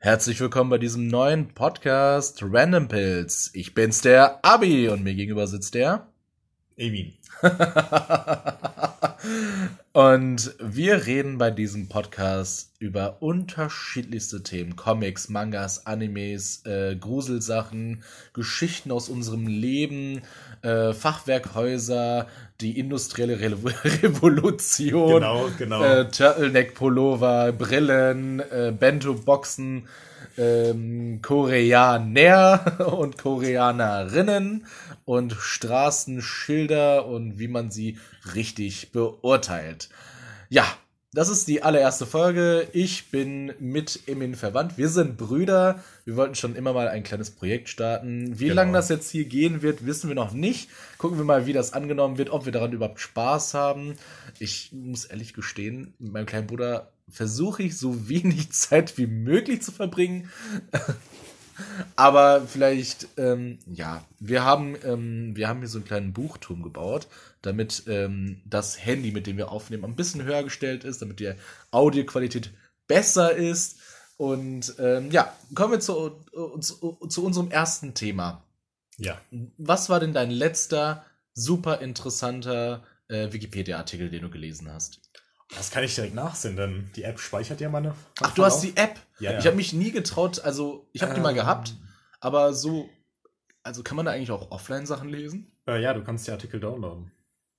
Herzlich 0.00 0.38
willkommen 0.38 0.70
bei 0.70 0.78
diesem 0.78 1.08
neuen 1.08 1.54
Podcast 1.54 2.38
Random 2.40 2.86
Pills. 2.86 3.50
Ich 3.52 3.74
bin's, 3.74 4.00
der 4.00 4.38
Abi, 4.44 4.88
und 4.88 5.02
mir 5.02 5.14
gegenüber 5.14 5.48
sitzt 5.48 5.74
der 5.74 6.06
Emin. 6.76 7.14
und 9.92 10.54
wir 10.60 11.04
reden 11.04 11.36
bei 11.36 11.50
diesem 11.50 11.88
Podcast 11.88 12.67
über 12.78 13.22
unterschiedlichste 13.22 14.42
Themen. 14.42 14.76
Comics, 14.76 15.28
Mangas, 15.28 15.86
Animes, 15.86 16.64
äh, 16.64 16.94
Gruselsachen, 16.94 18.04
Geschichten 18.32 18.92
aus 18.92 19.08
unserem 19.08 19.46
Leben, 19.48 20.22
äh, 20.62 20.92
Fachwerkhäuser, 20.92 22.28
die 22.60 22.78
industrielle 22.78 23.40
Re 23.40 23.74
Revolution, 24.02 25.14
Genau, 25.14 25.48
genau. 25.58 25.82
äh, 25.82 26.08
Turtleneck-Pullover, 26.08 27.52
Brillen, 27.52 28.40
äh, 28.40 28.72
Bento-Boxen, 28.78 29.88
ähm, 30.36 31.20
Koreaner 31.20 32.78
und 32.96 33.18
Koreanerinnen 33.18 34.66
und 35.04 35.32
Straßenschilder 35.32 37.06
und 37.06 37.40
wie 37.40 37.48
man 37.48 37.72
sie 37.72 37.98
richtig 38.36 38.92
beurteilt. 38.92 39.88
Ja, 40.48 40.64
das 41.12 41.30
ist 41.30 41.48
die 41.48 41.62
allererste 41.62 42.04
Folge. 42.04 42.68
Ich 42.72 43.10
bin 43.10 43.54
mit 43.58 44.00
Emin 44.06 44.34
verwandt. 44.34 44.76
Wir 44.76 44.88
sind 44.90 45.16
Brüder. 45.16 45.82
Wir 46.04 46.16
wollten 46.16 46.34
schon 46.34 46.54
immer 46.54 46.72
mal 46.74 46.88
ein 46.88 47.02
kleines 47.02 47.30
Projekt 47.30 47.70
starten. 47.70 48.38
Wie 48.38 48.44
Genau. 48.44 48.56
lange 48.56 48.72
das 48.72 48.90
jetzt 48.90 49.10
hier 49.10 49.24
gehen 49.24 49.62
wird, 49.62 49.86
wissen 49.86 50.08
wir 50.08 50.14
noch 50.14 50.32
nicht. 50.32 50.68
Gucken 50.98 51.16
wir 51.16 51.24
mal, 51.24 51.46
wie 51.46 51.54
das 51.54 51.72
angenommen 51.72 52.18
wird, 52.18 52.30
ob 52.30 52.44
wir 52.44 52.52
daran 52.52 52.72
überhaupt 52.72 53.00
Spaß 53.00 53.54
haben. 53.54 53.94
Ich 54.38 54.70
muss 54.72 55.06
ehrlich 55.06 55.32
gestehen, 55.32 55.94
mit 55.98 56.12
meinem 56.12 56.26
kleinen 56.26 56.46
Bruder 56.46 56.92
versuche 57.08 57.62
ich 57.62 57.78
so 57.78 58.08
wenig 58.08 58.52
Zeit 58.52 58.98
wie 58.98 59.06
möglich 59.06 59.62
zu 59.62 59.72
verbringen. 59.72 60.28
Aber 61.96 62.46
vielleicht, 62.46 63.08
ähm, 63.16 63.58
ja, 63.66 64.04
wir 64.20 64.44
haben, 64.44 64.76
ähm, 64.84 65.36
wir 65.36 65.48
haben 65.48 65.60
hier 65.60 65.68
so 65.68 65.78
einen 65.78 65.86
kleinen 65.86 66.12
Buchturm 66.12 66.62
gebaut, 66.62 67.08
damit 67.42 67.84
ähm, 67.86 68.40
das 68.44 68.84
Handy, 68.84 69.12
mit 69.12 69.26
dem 69.26 69.36
wir 69.36 69.50
aufnehmen, 69.50 69.84
ein 69.84 69.96
bisschen 69.96 70.22
höher 70.22 70.42
gestellt 70.42 70.84
ist, 70.84 71.02
damit 71.02 71.20
die 71.20 71.32
Audioqualität 71.70 72.50
besser 72.86 73.34
ist. 73.34 73.78
Und 74.16 74.74
ähm, 74.78 75.10
ja, 75.10 75.32
kommen 75.54 75.72
wir 75.72 75.80
zu, 75.80 76.10
zu, 76.60 76.98
zu 77.08 77.24
unserem 77.24 77.50
ersten 77.50 77.94
Thema. 77.94 78.42
ja. 78.96 79.20
Was 79.56 79.88
war 79.88 80.00
denn 80.00 80.12
dein 80.12 80.30
letzter 80.30 81.04
super 81.34 81.80
interessanter 81.80 82.82
äh, 83.08 83.32
Wikipedia-Artikel, 83.32 84.10
den 84.10 84.22
du 84.22 84.30
gelesen 84.30 84.72
hast? 84.72 85.00
Das 85.56 85.70
kann 85.70 85.82
ich 85.82 85.94
direkt 85.94 86.14
nachsehen, 86.14 86.56
denn 86.56 86.90
die 86.94 87.04
App 87.04 87.18
speichert 87.18 87.60
ja 87.60 87.68
meine. 87.68 87.94
Ach, 88.20 88.34
du 88.34 88.44
hast 88.44 88.60
die 88.60 88.76
App. 88.76 89.00
Ja. 89.18 89.38
Ich 89.38 89.46
habe 89.46 89.56
mich 89.56 89.72
nie 89.72 89.90
getraut, 89.90 90.40
also 90.40 90.86
ich 90.92 91.02
habe 91.02 91.14
die 91.14 91.20
mal 91.20 91.30
Ähm. 91.30 91.36
gehabt, 91.36 91.74
aber 92.20 92.52
so, 92.52 92.88
also 93.62 93.82
kann 93.82 93.96
man 93.96 94.06
da 94.06 94.12
eigentlich 94.12 94.30
auch 94.30 94.50
Offline-Sachen 94.50 95.08
lesen? 95.08 95.50
Äh, 95.66 95.80
ja, 95.82 95.94
du 95.94 96.04
kannst 96.04 96.26
die 96.26 96.32
Artikel 96.32 96.60
downloaden. 96.60 97.10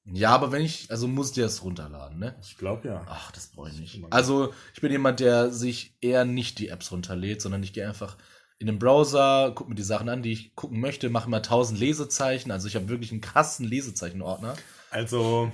Ja, 0.05 0.31
aber 0.31 0.51
wenn 0.51 0.61
ich, 0.61 0.89
also 0.89 1.07
muss 1.07 1.33
dir 1.33 1.43
das 1.43 1.63
runterladen, 1.63 2.19
ne? 2.19 2.35
Ich 2.41 2.57
glaube 2.57 2.87
ja. 2.87 3.05
Ach, 3.07 3.31
das 3.31 3.47
brauche 3.47 3.69
ich 3.69 3.79
nicht. 3.79 3.95
Immer. 3.95 4.07
Also 4.11 4.53
ich 4.73 4.81
bin 4.81 4.91
jemand, 4.91 5.19
der 5.19 5.51
sich 5.51 5.95
eher 6.01 6.25
nicht 6.25 6.57
die 6.57 6.69
Apps 6.69 6.91
runterlädt, 6.91 7.41
sondern 7.41 7.61
ich 7.61 7.73
gehe 7.73 7.87
einfach 7.87 8.17
in 8.57 8.67
den 8.67 8.79
Browser, 8.79 9.51
gucke 9.53 9.69
mir 9.69 9.75
die 9.75 9.83
Sachen 9.83 10.09
an, 10.09 10.23
die 10.23 10.31
ich 10.31 10.55
gucken 10.55 10.79
möchte, 10.79 11.09
mache 11.09 11.29
mal 11.29 11.41
tausend 11.41 11.79
Lesezeichen. 11.79 12.51
Also 12.51 12.67
ich 12.67 12.75
habe 12.75 12.89
wirklich 12.89 13.11
einen 13.11 13.21
krassen 13.21 13.65
Lesezeichenordner. 13.65 14.55
Also, 14.89 15.51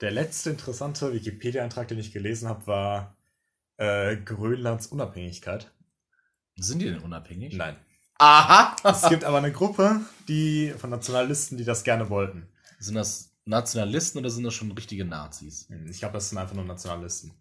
der 0.00 0.10
letzte 0.10 0.50
interessante 0.50 1.12
Wikipedia-Eintrag, 1.12 1.88
den 1.88 1.98
ich 1.98 2.12
gelesen 2.12 2.48
habe, 2.48 2.66
war 2.66 3.16
äh, 3.76 4.16
Grönlands 4.16 4.86
Unabhängigkeit. 4.88 5.70
Sind 6.56 6.80
die 6.80 6.86
denn 6.86 7.00
unabhängig? 7.00 7.54
Nein. 7.54 7.76
Aha! 8.18 8.76
Es 8.84 9.08
gibt 9.08 9.24
aber 9.24 9.38
eine 9.38 9.52
Gruppe, 9.52 10.00
die 10.28 10.74
von 10.76 10.90
Nationalisten, 10.90 11.56
die 11.56 11.64
das 11.64 11.84
gerne 11.84 12.10
wollten. 12.10 12.48
Sind 12.78 12.94
das 12.94 13.32
Nationalisten 13.46 14.18
oder 14.18 14.30
sind 14.30 14.44
das 14.44 14.54
schon 14.54 14.72
richtige 14.72 15.04
Nazis? 15.06 15.68
Ich 15.88 16.00
glaube, 16.00 16.14
das 16.14 16.28
sind 16.28 16.38
einfach 16.38 16.54
nur 16.54 16.64
Nationalisten. 16.64 17.32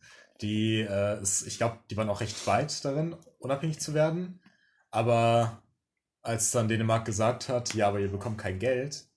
Die, 0.42 0.80
äh, 0.80 1.18
es, 1.22 1.42
ich 1.42 1.58
glaube, 1.58 1.80
die 1.90 1.98
waren 1.98 2.10
auch 2.10 2.22
recht 2.22 2.48
weit 2.48 2.86
darin, 2.86 3.16
unabhängig 3.40 3.82
zu 3.82 3.94
werden. 3.94 4.40
Aber 4.90 5.62
als 6.22 6.52
dann 6.52 6.70
Dänemark 6.70 7.06
gesagt 7.06 7.50
hat, 7.50 7.74
ja, 7.74 7.90
aber 7.90 8.00
ihr 8.00 8.12
bekommt 8.12 8.38
kein 8.38 8.60
Geld, 8.60 9.09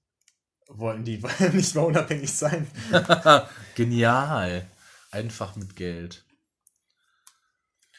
wollten 0.78 1.04
die 1.04 1.22
nicht 1.52 1.74
mehr 1.74 1.84
unabhängig 1.84 2.32
sein. 2.32 2.66
Genial. 3.74 4.66
Einfach 5.10 5.56
mit 5.56 5.76
Geld. 5.76 6.24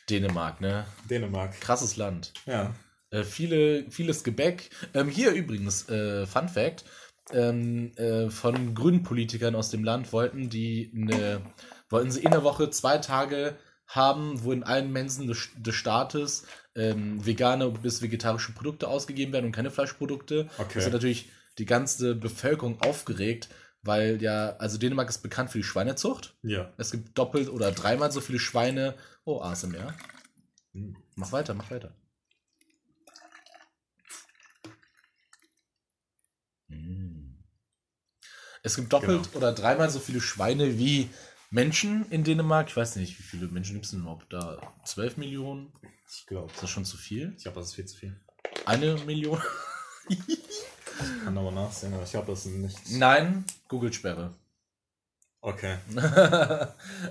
Dänemark, 0.10 0.62
ne? 0.62 0.86
Dänemark. 1.10 1.60
Krasses 1.62 1.96
Land. 1.96 2.34
Ja. 2.46 2.74
Äh, 3.10 3.24
viele, 3.24 3.90
vieles 3.90 4.24
Gebäck. 4.24 4.70
Ähm, 4.94 5.08
hier 5.08 5.32
übrigens, 5.32 5.88
äh, 5.90 6.26
Fun 6.26 6.50
Fact, 6.50 6.84
ähm, 7.32 7.96
äh, 7.96 8.30
von 8.30 8.76
grünen 8.76 9.04
Politikern 9.04 9.56
aus 9.56 9.70
dem 9.70 9.84
Land 9.84 10.12
wollten 10.12 10.50
die 10.50 10.92
eine, 10.96 11.42
wollten 11.90 12.12
sie 12.12 12.24
in 12.24 12.32
der 12.32 12.44
Woche 12.44 12.70
zwei 12.70 12.98
Tage 12.98 13.56
haben, 13.88 14.44
wo 14.44 14.52
in 14.52 14.64
allen 14.64 14.92
Mensen 14.92 15.28
des, 15.28 15.50
des 15.56 15.76
Staates 15.76 16.46
ähm, 16.76 17.26
vegane 17.26 17.70
bis 17.70 18.02
vegetarische 18.02 18.54
Produkte 18.54 18.88
ausgegeben 18.88 19.32
werden 19.32 19.46
und 19.46 19.52
keine 19.52 19.72
Fleischprodukte. 19.72 20.50
Okay. 20.58 20.74
Das 20.76 20.86
hat 20.86 20.94
natürlich 20.94 21.30
die 21.58 21.66
ganze 21.66 22.16
Bevölkerung 22.16 22.82
aufgeregt, 22.82 23.50
weil 23.82 24.22
ja, 24.22 24.56
also 24.58 24.78
Dänemark 24.78 25.10
ist 25.10 25.22
bekannt 25.24 25.52
für 25.52 25.58
die 25.60 25.64
Schweinezucht. 25.64 26.36
Ja. 26.42 26.74
Es 26.78 26.92
gibt 26.92 27.18
doppelt 27.18 27.50
oder 27.50 27.72
dreimal 27.72 28.12
so 28.12 28.22
viele 28.22 28.40
Schweine. 28.40 28.96
Oh, 29.26 29.42
ASMR. 29.42 29.94
Hm. 30.74 30.96
Mach 31.16 31.32
weiter, 31.32 31.54
mach 31.54 31.70
weiter. 31.70 31.94
Mm. 36.70 37.36
Es 38.64 38.76
gibt 38.76 38.92
doppelt 38.94 39.24
Genau. 39.26 39.38
oder 39.38 39.52
dreimal 39.54 39.90
so 39.90 40.00
viele 40.00 40.22
Schweine 40.22 40.78
wie 40.78 41.10
Menschen 41.52 42.10
in 42.10 42.24
Dänemark. 42.24 42.70
Ich 42.70 42.78
weiß 42.78 42.96
nicht, 42.96 43.20
wie 43.20 43.24
viele 43.24 43.48
Menschen 43.48 43.74
gibt 43.74 43.86
es 43.86 43.92
denn 43.92 44.02
überhaupt 44.02 44.32
da? 44.32 44.74
12 44.86 45.18
Millionen? 45.18 45.72
Ich 46.10 46.26
glaube. 46.26 46.52
Ist 46.52 46.64
das 46.64 46.70
schon 46.70 46.86
zu 46.86 46.98
viel? 46.98 47.34
Ich 47.38 47.44
glaube, 47.44 47.60
das 47.60 47.70
ist 47.70 47.76
viel 47.76 47.86
zu 47.86 47.98
viel. 47.98 48.20
Eine 48.66 48.96
Million? 49.06 49.42
Kann 51.24 51.38
aber 51.38 51.52
nachsehen, 51.52 51.94
aber 51.94 52.04
ich 52.04 52.12
glaube, 52.12 52.32
das 52.32 52.46
nicht. 52.46 52.92
Nein, 52.92 53.46
Google-Sperre. 53.68 54.34
Okay. 55.42 55.76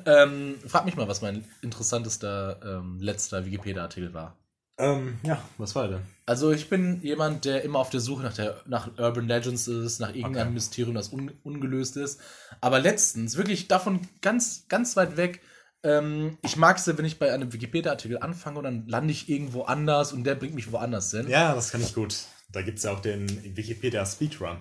ähm, 0.06 0.58
frag 0.66 0.86
mich 0.86 0.96
mal, 0.96 1.06
was 1.06 1.20
mein 1.20 1.44
interessantester 1.60 2.58
ähm, 2.64 2.98
letzter 2.98 3.44
Wikipedia-Artikel 3.44 4.14
war. 4.14 4.36
Ähm, 4.78 5.18
ja, 5.22 5.42
was 5.58 5.74
war 5.74 5.88
denn? 5.88 6.00
Also 6.24 6.50
ich 6.50 6.70
bin 6.70 7.02
jemand, 7.02 7.44
der 7.44 7.62
immer 7.62 7.78
auf 7.78 7.90
der 7.90 8.00
Suche 8.00 8.22
nach, 8.22 8.32
der, 8.32 8.56
nach 8.66 8.88
Urban 8.98 9.28
Legends 9.28 9.68
ist, 9.68 9.98
nach 9.98 10.14
irgendeinem 10.14 10.48
Okay. 10.48 10.54
Mysterium, 10.54 10.94
das 10.94 11.12
un, 11.12 11.30
ungelöst 11.42 11.98
ist. 11.98 12.20
Aber 12.62 12.80
letztens, 12.80 13.36
wirklich 13.36 13.68
davon 13.68 14.00
ganz, 14.22 14.64
ganz 14.68 14.96
weit 14.96 15.18
weg, 15.18 15.42
ähm, 15.84 16.38
ich 16.42 16.56
mag 16.56 16.78
es, 16.78 16.86
ja, 16.86 16.96
wenn 16.96 17.04
ich 17.04 17.18
bei 17.18 17.32
einem 17.32 17.52
Wikipedia-Artikel 17.52 18.18
anfange 18.18 18.58
und 18.58 18.64
dann 18.64 18.86
lande 18.86 19.12
ich 19.12 19.28
irgendwo 19.28 19.62
anders 19.62 20.12
und 20.12 20.24
der 20.24 20.36
bringt 20.36 20.54
mich 20.54 20.72
woanders 20.72 21.10
hin. 21.10 21.28
Ja, 21.28 21.54
das 21.54 21.70
kann 21.70 21.82
ich 21.82 21.94
gut. 21.94 22.16
Da 22.52 22.62
gibt 22.62 22.78
es 22.78 22.84
ja 22.84 22.92
auch 22.92 23.00
den 23.00 23.56
Wikipedia 23.56 24.04
Speedrun, 24.04 24.58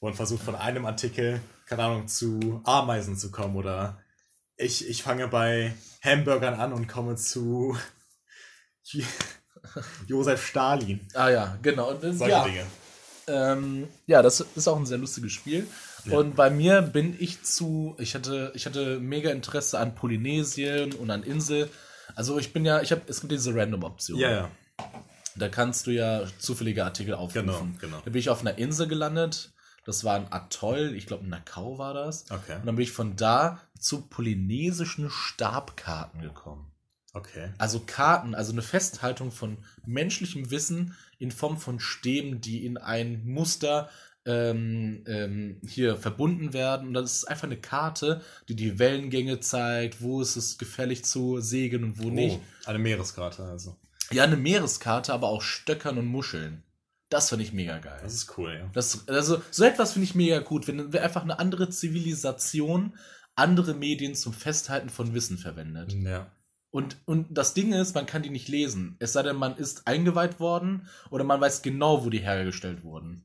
wo 0.00 0.06
man 0.06 0.14
versucht, 0.14 0.42
von 0.42 0.54
einem 0.54 0.86
Artikel, 0.86 1.40
keine 1.66 1.84
Ahnung, 1.84 2.08
zu 2.08 2.60
Ameisen 2.64 3.16
zu 3.16 3.30
kommen 3.30 3.56
oder 3.56 3.98
ich, 4.56 4.88
ich 4.88 5.02
fange 5.02 5.28
bei 5.28 5.74
Hamburgern 6.02 6.54
an 6.54 6.72
und 6.72 6.86
komme 6.86 7.16
zu 7.16 7.76
Josef 10.06 10.46
Stalin. 10.46 11.00
Ah 11.14 11.30
ja, 11.30 11.58
genau. 11.62 11.90
Und, 11.90 12.00
Solche 12.02 12.30
ja, 12.30 12.44
Dinge. 12.44 12.66
Ähm, 13.26 13.88
ja, 14.06 14.22
das 14.22 14.40
ist 14.40 14.68
auch 14.68 14.76
ein 14.76 14.86
sehr 14.86 14.98
lustiges 14.98 15.32
Spiel. 15.32 15.66
Ja. 16.04 16.18
Und 16.18 16.36
bei 16.36 16.50
mir 16.50 16.82
bin 16.82 17.16
ich 17.18 17.42
zu, 17.42 17.94
ich 17.98 18.14
hatte, 18.14 18.52
ich 18.54 18.66
hatte 18.66 18.98
mega 18.98 19.30
Interesse 19.30 19.78
an 19.78 19.94
Polynesien 19.94 20.94
und 20.94 21.10
an 21.10 21.22
Insel. 21.22 21.70
Also 22.14 22.38
ich 22.38 22.52
bin 22.52 22.64
ja, 22.64 22.80
ich 22.80 22.90
habe, 22.90 23.02
es 23.06 23.20
gibt 23.20 23.32
diese 23.32 23.54
Random-Option. 23.54 24.18
Ja, 24.18 24.30
ja. 24.30 24.50
Da 25.36 25.48
kannst 25.48 25.86
du 25.86 25.90
ja 25.90 26.24
zufällige 26.38 26.84
Artikel 26.84 27.14
aufrufen. 27.14 27.46
Genau, 27.46 27.66
genau. 27.80 28.00
Da 28.04 28.10
bin 28.10 28.18
ich 28.18 28.30
auf 28.30 28.40
einer 28.40 28.58
Insel 28.58 28.88
gelandet. 28.88 29.52
Das 29.84 30.04
war 30.04 30.16
ein 30.16 30.30
Atoll, 30.30 30.94
ich 30.94 31.06
glaube 31.06 31.26
Nakau 31.26 31.78
war 31.78 31.94
das. 31.94 32.30
Okay. 32.30 32.56
Und 32.56 32.66
dann 32.66 32.76
bin 32.76 32.82
ich 32.82 32.92
von 32.92 33.16
da 33.16 33.60
zu 33.78 34.02
polynesischen 34.02 35.08
Stabkarten 35.10 36.20
gekommen. 36.20 36.70
Okay. 37.12 37.50
Also 37.58 37.80
Karten, 37.80 38.34
also 38.34 38.52
eine 38.52 38.62
Festhaltung 38.62 39.32
von 39.32 39.58
menschlichem 39.84 40.50
Wissen 40.50 40.94
in 41.18 41.30
Form 41.30 41.58
von 41.58 41.80
Stäben, 41.80 42.40
die 42.40 42.64
in 42.64 42.76
ein 42.76 43.24
Muster 43.24 43.90
ähm, 44.26 45.02
ähm, 45.06 45.60
hier 45.66 45.96
verbunden 45.96 46.52
werden. 46.52 46.88
Und 46.88 46.94
das 46.94 47.16
ist 47.16 47.24
einfach 47.24 47.44
eine 47.44 47.56
Karte, 47.56 48.20
die 48.48 48.54
die 48.54 48.78
Wellengänge 48.78 49.40
zeigt, 49.40 50.02
wo 50.02 50.20
ist 50.20 50.36
es 50.36 50.58
gefährlich 50.58 51.04
zu 51.04 51.40
segeln 51.40 51.84
und 51.84 52.02
wo 52.02 52.10
nicht. 52.10 52.38
Oh, 52.38 52.68
eine 52.68 52.78
Meereskarte 52.78 53.44
also. 53.44 53.76
Ja, 54.12 54.24
eine 54.24 54.36
Meereskarte, 54.36 55.12
aber 55.12 55.28
auch 55.28 55.42
Stöckern 55.42 55.98
und 55.98 56.06
Muscheln. 56.06 56.62
Das 57.08 57.28
finde 57.28 57.44
ich 57.44 57.52
mega 57.52 57.78
geil. 57.78 58.00
Das 58.02 58.14
ist 58.14 58.38
cool, 58.38 58.54
ja. 58.54 58.70
Das, 58.72 59.08
also, 59.08 59.42
so 59.50 59.64
etwas 59.64 59.92
finde 59.92 60.04
ich 60.04 60.14
mega 60.14 60.38
gut, 60.38 60.68
wenn, 60.68 60.92
wenn 60.92 61.02
einfach 61.02 61.22
eine 61.22 61.38
andere 61.38 61.68
Zivilisation 61.70 62.94
andere 63.40 63.74
Medien 63.74 64.14
zum 64.14 64.32
Festhalten 64.32 64.90
von 64.90 65.14
Wissen 65.14 65.38
verwendet. 65.38 65.92
Ja. 65.92 66.30
Und, 66.70 66.98
und 67.04 67.26
das 67.30 67.54
Ding 67.54 67.72
ist, 67.72 67.94
man 67.94 68.06
kann 68.06 68.22
die 68.22 68.30
nicht 68.30 68.48
lesen. 68.48 68.96
Es 69.00 69.12
sei 69.12 69.22
denn, 69.22 69.36
man 69.36 69.56
ist 69.56 69.86
eingeweiht 69.86 70.38
worden 70.38 70.88
oder 71.10 71.24
man 71.24 71.40
weiß 71.40 71.62
genau, 71.62 72.04
wo 72.04 72.10
die 72.10 72.20
hergestellt 72.20 72.84
wurden. 72.84 73.24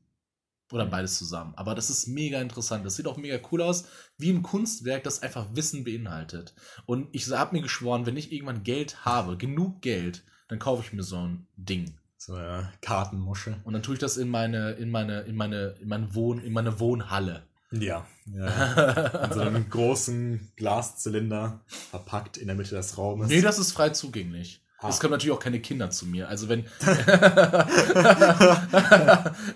Oder 0.72 0.86
beides 0.86 1.16
zusammen. 1.16 1.54
Aber 1.54 1.76
das 1.76 1.90
ist 1.90 2.08
mega 2.08 2.40
interessant. 2.40 2.84
Das 2.84 2.96
sieht 2.96 3.06
auch 3.06 3.16
mega 3.16 3.38
cool 3.52 3.62
aus, 3.62 3.84
wie 4.18 4.30
ein 4.30 4.42
Kunstwerk, 4.42 5.04
das 5.04 5.22
einfach 5.22 5.54
Wissen 5.54 5.84
beinhaltet. 5.84 6.54
Und 6.86 7.08
ich 7.12 7.30
habe 7.30 7.54
mir 7.54 7.62
geschworen, 7.62 8.04
wenn 8.04 8.16
ich 8.16 8.32
irgendwann 8.32 8.64
Geld 8.64 9.04
habe, 9.04 9.36
genug 9.36 9.80
Geld, 9.80 10.24
dann 10.48 10.58
kaufe 10.58 10.82
ich 10.84 10.92
mir 10.92 11.02
so 11.02 11.16
ein 11.16 11.46
Ding. 11.56 11.94
So 12.18 12.34
eine 12.34 12.72
Kartenmuschel. 12.80 13.56
Und 13.64 13.74
dann 13.74 13.82
tue 13.82 13.94
ich 13.94 14.00
das 14.00 14.16
in 14.16 14.28
meine, 14.28 14.72
in 14.72 14.90
meine, 14.90 15.20
in 15.20 15.36
meine, 15.36 15.74
in 15.80 15.88
meine 15.88 16.14
Wohn, 16.14 16.40
in 16.40 16.52
meine 16.52 16.80
Wohnhalle. 16.80 17.42
Ja. 17.72 18.06
ja. 18.26 19.24
In 19.24 19.32
so 19.32 19.40
einem 19.40 19.68
großen 19.68 20.52
Glaszylinder 20.56 21.60
verpackt 21.66 22.36
in 22.36 22.46
der 22.46 22.56
Mitte 22.56 22.74
des 22.74 22.96
Raumes. 22.96 23.28
Nee, 23.28 23.42
das 23.42 23.58
ist 23.58 23.72
frei 23.72 23.90
zugänglich. 23.90 24.62
Ah. 24.78 24.88
Es 24.90 25.00
kommen 25.00 25.12
natürlich 25.12 25.34
auch 25.34 25.40
keine 25.40 25.60
Kinder 25.60 25.90
zu 25.90 26.06
mir. 26.06 26.28
Also 26.28 26.48
wenn. 26.48 26.64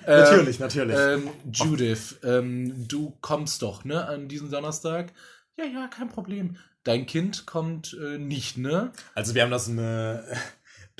natürlich, 0.07 0.59
natürlich. 0.59 0.97
Ähm, 0.99 1.29
Judith, 1.53 2.19
ähm, 2.25 2.89
du 2.89 3.17
kommst 3.21 3.63
doch, 3.63 3.85
ne, 3.85 4.07
an 4.07 4.29
diesem 4.29 4.51
Donnerstag? 4.51 5.13
Ja, 5.57 5.65
ja, 5.67 5.89
kein 5.89 6.09
Problem. 6.09 6.57
Dein 6.85 7.05
Kind 7.05 7.45
kommt 7.45 7.97
äh, 8.01 8.17
nicht, 8.19 8.57
ne? 8.57 8.93
Also 9.15 9.35
wir 9.35 9.43
haben 9.43 9.51
da 9.51 9.59
so 9.59 9.73
eine. 9.73 10.25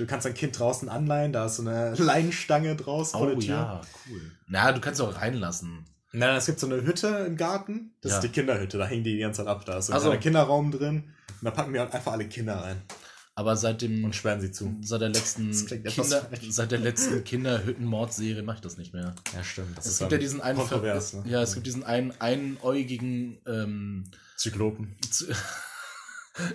Du 0.01 0.07
kannst 0.07 0.25
dein 0.25 0.33
Kind 0.35 0.59
draußen 0.59 0.89
anleihen, 0.89 1.33
da 1.33 1.45
ist 1.47 1.57
so 1.57 1.63
eine 1.63 1.95
Leinenstange 1.99 2.75
draußen 2.75 3.19
vor 3.19 3.29
Oh 3.29 3.31
der 3.31 3.39
Tür. 3.39 3.49
ja, 3.55 3.81
cool. 4.09 4.33
Na, 4.47 4.73
du 4.73 4.81
kannst 4.81 5.01
auch 5.01 5.15
reinlassen. 5.21 5.85
Nein, 6.13 6.37
es 6.37 6.47
gibt 6.47 6.59
so 6.59 6.67
eine 6.67 6.83
Hütte 6.83 7.07
im 7.27 7.37
Garten. 7.37 7.93
Das 8.01 8.13
Ja. 8.13 8.19
ist 8.19 8.23
die 8.25 8.29
Kinderhütte, 8.31 8.79
da 8.79 8.87
hängen 8.87 9.05
die 9.05 9.13
die 9.13 9.21
ganze 9.21 9.43
Zeit 9.43 9.47
ab. 9.49 9.65
Da 9.67 9.77
ist 9.79 9.87
so 9.87 10.11
ein 10.11 10.19
Kinderraum 10.19 10.71
drin. 10.73 11.05
Und 11.41 11.45
da 11.45 11.51
packen 11.51 11.73
wir 11.73 11.81
halt 11.81 11.93
einfach 11.95 12.13
alle 12.13 12.27
Kinder 12.29 12.57
rein 12.57 12.83
Aber 13.35 13.57
seit 13.57 13.81
dem 13.83 14.05
und 14.05 14.15
sperren 14.17 14.41
sie 14.41 14.51
zu. 14.53 14.75
seit 14.83 15.03
der 15.03 15.11
letzten 15.11 15.51
Kinder, 15.53 16.29
seit 16.49 16.71
der 16.73 16.79
letzten 16.79 17.23
Kinderhütten-Mordserie 17.23 18.43
mache 18.43 18.57
ich 18.57 18.63
das 18.63 18.77
nicht 18.79 18.93
mehr. 18.93 19.15
Ja, 19.35 19.45
stimmt. 19.45 19.77
Das 19.79 19.87
Es 19.87 19.99
gibt 19.99 20.13
ja 20.13 20.19
diesen 20.19 20.41
einen 20.41 20.59
ne? 20.59 21.23
Ja, 21.27 21.43
es 21.43 21.55
gibt 21.55 21.67
diesen 21.67 21.85
einen 21.85 22.13
einäugigen 22.21 23.39
ähm, 23.47 24.11
Zyklopen. 24.37 24.97
zu- 25.11 25.27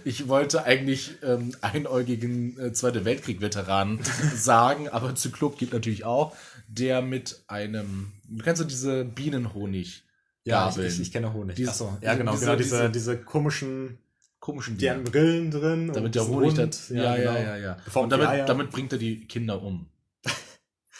Ich 0.03 0.27
wollte 0.27 0.63
eigentlich 0.63 1.15
ähm, 1.23 1.55
einäugigen 1.61 2.59
äh, 2.59 2.73
Zweite 2.73 3.05
Weltkrieg-Veteranen 3.05 3.99
sagen, 4.35 4.89
aber 4.89 5.15
Zyklop 5.15 5.57
gibt 5.57 5.73
natürlich 5.73 6.03
auch, 6.05 6.35
der 6.67 7.01
mit 7.01 7.43
einem, 7.47 8.11
du 8.27 8.43
kennst 8.43 8.61
du 8.61 8.65
diese 8.65 9.05
Bienenhonig 9.05 10.03
Ja, 10.43 10.69
ich, 10.69 10.77
ich, 10.77 10.99
ich 10.99 11.11
kenne 11.11 11.33
Honig. 11.33 11.55
Diese- 11.55 11.71
Achso, 11.71 11.97
ja, 12.01 12.15
genau. 12.15 12.31
diese- 12.33 12.45
genau 12.45 12.55
diese, 12.57 12.89
diese- 12.89 13.17
komischen, 13.17 13.97
komischen 14.39 14.77
die 14.77 14.89
haben. 14.89 15.03
Brillen 15.03 15.51
drin. 15.51 15.91
damit 15.93 16.13
der 16.15 16.27
Honig 16.27 16.53
das, 16.55 16.89
ja, 16.89 17.15
ja, 17.15 17.15
genau. 17.15 17.33
ja, 17.33 17.57
ja. 17.57 17.73
Geformt 17.85 18.05
Und 18.05 18.09
damit, 18.19 18.27
Eier. 18.27 18.45
damit 18.45 18.69
bringt 18.71 18.91
er 18.93 18.99
die 18.99 19.25
Kinder 19.27 19.61
um. 19.61 19.87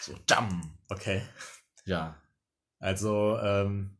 So, 0.01 0.13
damm. 0.27 0.61
Okay. 0.89 1.21
Ja. 1.85 2.15
Also, 2.79 3.37
ähm, 3.41 3.97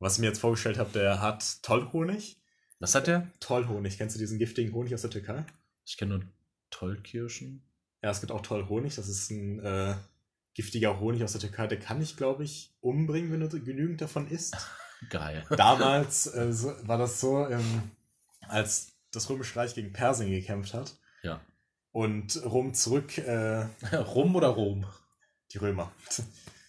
was 0.00 0.14
ich 0.14 0.20
mir 0.20 0.26
jetzt 0.26 0.40
vorgestellt 0.40 0.78
habe, 0.78 0.90
der 0.92 1.20
hat 1.20 1.62
Tollhonig. 1.62 2.40
Was 2.84 2.94
hat 2.94 3.06
der? 3.06 3.30
Tollhonig. 3.40 3.96
Kennst 3.96 4.14
du 4.14 4.18
diesen 4.20 4.38
giftigen 4.38 4.74
Honig 4.74 4.92
aus 4.94 5.00
der 5.00 5.10
Türkei? 5.10 5.44
Ich 5.86 5.96
kenne 5.96 6.18
nur 6.18 6.26
Tollkirschen. 6.68 7.62
Ja, 8.02 8.10
es 8.10 8.20
gibt 8.20 8.30
auch 8.30 8.42
Tollhonig. 8.42 8.94
Das 8.96 9.08
ist 9.08 9.30
ein 9.30 9.58
äh, 9.60 9.94
giftiger 10.52 11.00
Honig 11.00 11.24
aus 11.24 11.32
der 11.32 11.40
Türkei. 11.40 11.66
Der 11.66 11.78
kann 11.80 12.00
dich, 12.00 12.16
glaube 12.18 12.44
ich, 12.44 12.74
umbringen, 12.80 13.32
wenn 13.32 13.40
du 13.40 13.48
genügend 13.62 14.02
davon 14.02 14.28
isst. 14.28 14.54
Geil. 15.10 15.46
Damals 15.56 16.26
äh, 16.34 16.52
so, 16.52 16.74
war 16.86 16.98
das 16.98 17.20
so, 17.20 17.48
ähm, 17.48 17.90
als 18.48 18.92
das 19.12 19.30
Römische 19.30 19.56
Reich 19.56 19.74
gegen 19.74 19.92
Persien 19.94 20.30
gekämpft 20.30 20.74
hat 20.74 20.94
Ja. 21.22 21.40
und 21.90 22.38
Rom 22.44 22.74
zurück, 22.74 23.16
äh, 23.16 23.64
Rum 23.96 24.36
oder 24.36 24.48
Rom? 24.48 24.86
die 25.52 25.58
Römer. 25.58 25.90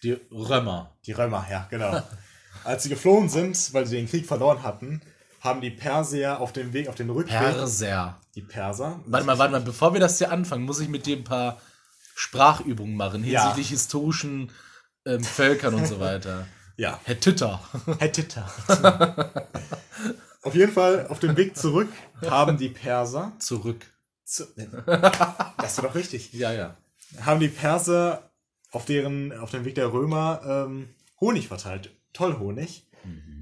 Die 0.02 0.12
Römer. 0.30 0.96
Die 1.04 1.12
Römer, 1.12 1.46
ja, 1.50 1.66
genau. 1.68 2.02
Als 2.64 2.84
sie 2.84 2.88
geflohen 2.88 3.28
sind, 3.28 3.74
weil 3.74 3.84
sie 3.86 3.96
den 3.96 4.08
Krieg 4.08 4.24
verloren 4.26 4.62
hatten, 4.62 5.02
haben 5.40 5.60
die 5.60 5.70
Perser 5.70 6.40
auf 6.40 6.52
dem 6.52 6.72
Weg, 6.72 6.88
auf 6.88 6.94
den 6.94 7.10
Rückweg, 7.10 7.38
Perser. 7.38 8.20
die 8.34 8.42
Perser, 8.42 9.00
Warte 9.06 9.26
mal, 9.26 9.38
warte 9.38 9.52
mal, 9.52 9.60
bevor 9.60 9.92
wir 9.92 10.00
das 10.00 10.18
hier 10.18 10.30
anfangen, 10.32 10.64
muss 10.64 10.80
ich 10.80 10.88
mit 10.88 11.06
dir 11.06 11.16
ein 11.16 11.24
paar 11.24 11.60
Sprachübungen 12.14 12.96
machen 12.96 13.24
Ja. 13.24 13.40
hinsichtlich 13.40 13.68
historischen 13.68 14.50
ähm, 15.04 15.22
Völkern 15.22 15.74
und 15.74 15.86
so 15.86 16.00
weiter. 16.00 16.46
ja, 16.76 16.98
Herr 17.04 17.20
Titter. 17.20 17.60
Hethiter. 17.98 18.50
auf 20.42 20.54
jeden 20.54 20.72
Fall, 20.72 21.06
auf 21.08 21.18
dem 21.18 21.36
Weg 21.36 21.56
zurück 21.56 21.88
haben 22.28 22.56
die 22.56 22.68
Perser, 22.70 23.32
Zurück. 23.38 23.84
zu, 24.24 24.44
das 24.86 25.76
war 25.78 25.84
doch 25.88 25.94
richtig, 25.94 26.32
Ja, 26.34 26.52
ja. 26.52 26.76
haben 27.22 27.40
die 27.40 27.48
Perser 27.48 28.30
auf 28.72 28.84
deren, 28.84 29.32
auf 29.38 29.50
dem 29.50 29.64
Weg 29.64 29.74
der 29.76 29.92
Römer 29.92 30.40
ähm, 30.44 30.88
Honig 31.20 31.48
verteilt, 31.48 31.90
Tollhonig, 32.12 32.84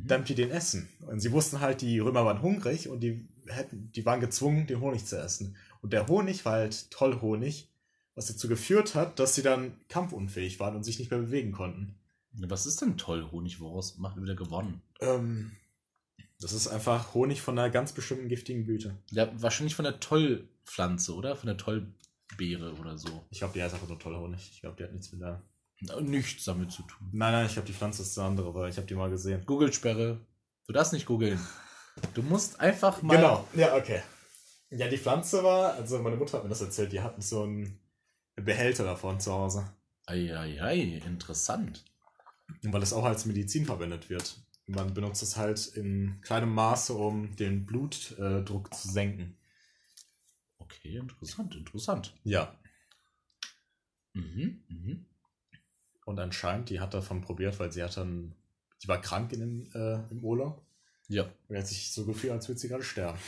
damit 0.07 0.29
die 0.29 0.35
den 0.35 0.51
essen. 0.51 0.89
Und 1.07 1.21
sie 1.21 1.33
wussten 1.33 1.61
halt, 1.61 1.81
die 1.81 1.99
Römer 1.99 2.25
waren 2.25 2.43
hungrig 2.43 2.89
und 2.89 3.01
die 3.01 3.29
hätten, 3.47 3.91
die 3.93 4.05
waren 4.05 4.21
gezwungen, 4.21 4.67
den 4.67 4.81
Honig 4.81 5.07
zu 5.07 5.19
essen. 5.19 5.57
Und 5.81 5.93
der 5.93 6.07
Honig 6.09 6.45
war 6.45 6.55
halt 6.55 6.91
Tollhonig, 6.91 7.69
was 8.15 8.27
dazu 8.27 8.49
geführt 8.49 8.95
hat, 8.95 9.19
dass 9.19 9.35
sie 9.35 9.43
dann 9.43 9.77
kampfunfähig 9.89 10.61
waren 10.61 10.77
und 10.77 10.85
sich 10.85 10.99
nicht 10.99 11.11
mehr 11.11 11.21
bewegen 11.21 11.53
konnten. 11.53 11.97
Was 12.33 12.67
ist 12.67 12.81
denn 12.81 12.97
toll, 12.97 13.29
Honig? 13.31 13.61
Woraus 13.61 13.99
macht 13.99 14.21
wieder 14.21 14.35
gewonnen? 14.35 14.83
Ähm, 15.01 15.53
das 16.41 16.53
ist 16.53 16.69
einfach 16.69 17.15
Honig 17.15 17.41
von 17.41 17.59
einer 17.59 17.71
ganz 17.71 17.93
bestimmten 17.93 18.29
giftigen 18.29 18.65
Blüte. 18.65 18.97
Ja, 19.11 19.31
wahrscheinlich 19.41 19.75
von 19.75 19.85
der 19.85 20.01
Tollpflanze, 20.01 21.15
oder? 21.15 21.37
Von 21.37 21.47
der 21.47 21.57
Tollbeere 21.57 22.75
oder 22.81 22.99
so. 22.99 23.25
Ich 23.31 23.39
glaube, 23.39 23.55
die 23.55 23.63
heißt 23.63 23.75
einfach 23.75 23.89
nur 23.89 23.99
Tollhonig. 23.99 24.51
Ich 24.53 24.61
glaube, 24.61 24.77
die 24.77 24.85
hat 24.85 24.93
nichts 24.93 25.13
mit 25.13 25.21
der. 25.21 25.43
Nichts 26.01 26.45
damit 26.45 26.73
zu 26.73 26.83
tun. 26.83 27.09
Nein, 27.13 27.33
nein, 27.33 27.47
ich 27.47 27.53
glaube, 27.53 27.67
die 27.67 27.73
Pflanze 27.73 28.03
ist 28.03 28.19
eine 28.19 28.29
andere, 28.29 28.55
weil 28.55 28.71
ich 28.71 28.77
habe 28.77 28.87
die 28.87 28.95
mal 28.95 29.11
gesehen. 29.11 29.45
Google-Sperre. 29.45 30.21
Du 30.67 30.73
darfst 30.73 30.93
nicht 30.93 31.07
googeln. 31.07 31.39
Du 32.15 32.23
musst 32.23 32.61
einfach 32.61 33.03
mal. 33.03 33.17
Genau, 33.17 33.49
ja, 33.55 33.77
okay. 33.77 34.03
Ja, 34.71 34.89
die 34.89 34.99
Pflanze 34.99 35.45
war, 35.45 35.75
also 35.75 35.99
meine 36.01 36.17
Mutter 36.17 36.39
hat 36.39 36.45
mir 36.45 36.51
das 36.51 36.61
erzählt, 36.61 36.93
die 36.93 37.01
hatten 37.01 37.21
so 37.21 37.45
einen 37.45 37.79
Behälter 38.35 38.85
davon 38.85 39.21
zu 39.21 39.33
Hause. 39.33 39.73
Eieiei, 40.07 41.01
interessant. 41.05 41.85
Und 42.63 42.73
weil 42.73 42.83
es 42.83 42.93
auch 42.93 43.05
als 43.05 43.27
Medizin 43.27 43.67
verwendet 43.67 44.11
wird. 44.11 44.41
Man 44.67 44.95
benutzt 44.95 45.23
es 45.23 45.37
halt 45.37 45.67
in 45.69 46.21
kleinem 46.23 46.53
Maße, 46.55 46.95
um 46.95 47.37
den 47.37 47.67
Blutdruck 47.67 48.75
zu 48.75 48.89
senken. 48.89 49.37
Okay, 50.59 50.97
interessant, 50.97 51.55
interessant. 51.55 52.15
Ja. 52.25 52.59
Mhm, 54.15 54.65
mhm. 54.69 55.07
Und 56.05 56.19
anscheinend, 56.21 56.69
die 56.71 56.81
hat 56.81 56.93
davon 56.95 57.21
probiert, 57.23 57.59
weil 57.59 57.73
sie 57.73 57.83
hat 57.83 57.97
dann, 57.97 58.35
die 58.83 58.89
war 58.89 59.01
krank 59.01 59.33
in 59.33 59.41
den, 59.41 59.73
äh, 59.75 60.11
im 60.11 60.23
Urlaub. 60.23 60.63
Ja. 61.09 61.27
Und 61.49 61.57
hat 61.57 61.67
sich 61.67 61.93
so 61.93 62.05
gefühlt, 62.05 62.33
als 62.33 62.49
würde 62.49 62.61
sie 62.61 62.69
gerade 62.69 62.83
sterben. 62.83 63.19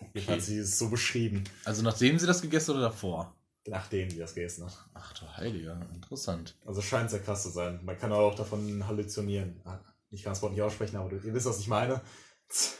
Okay. 0.00 0.26
hat 0.26 0.42
sie 0.42 0.58
es 0.58 0.78
so 0.78 0.90
beschrieben, 0.90 1.44
Also 1.64 1.82
nachdem 1.82 2.18
sie 2.18 2.26
das 2.26 2.42
gegessen 2.42 2.72
oder 2.72 2.80
davor? 2.82 3.36
nachdem 3.68 4.10
sie 4.10 4.18
das 4.18 4.34
gegessen 4.34 4.64
hat. 4.64 4.76
Ach 4.94 5.12
du 5.12 5.24
Heiliger, 5.36 5.80
interessant. 5.94 6.56
Also 6.66 6.82
scheint 6.82 7.10
sehr 7.10 7.20
krass 7.20 7.44
zu 7.44 7.50
sein. 7.50 7.78
Man 7.84 7.96
kann 7.96 8.10
auch 8.12 8.34
davon 8.34 8.84
halluzinieren. 8.88 9.60
Ah, 9.64 9.78
Ich 10.10 10.24
kann 10.24 10.32
das 10.32 10.42
Wort 10.42 10.50
nicht 10.52 10.62
aussprechen, 10.62 10.96
aber 10.96 11.10
du, 11.10 11.16
ihr 11.24 11.32
wisst, 11.32 11.46
was 11.46 11.60
ich 11.60 11.68
meine. 11.68 12.00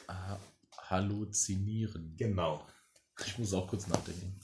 Ah, 0.08 0.38
halluzinieren. 0.90 2.16
Genau. 2.16 2.66
Ich 3.24 3.38
muss 3.38 3.52
auch 3.54 3.68
kurz 3.68 3.86
nachdenken. 3.86 4.40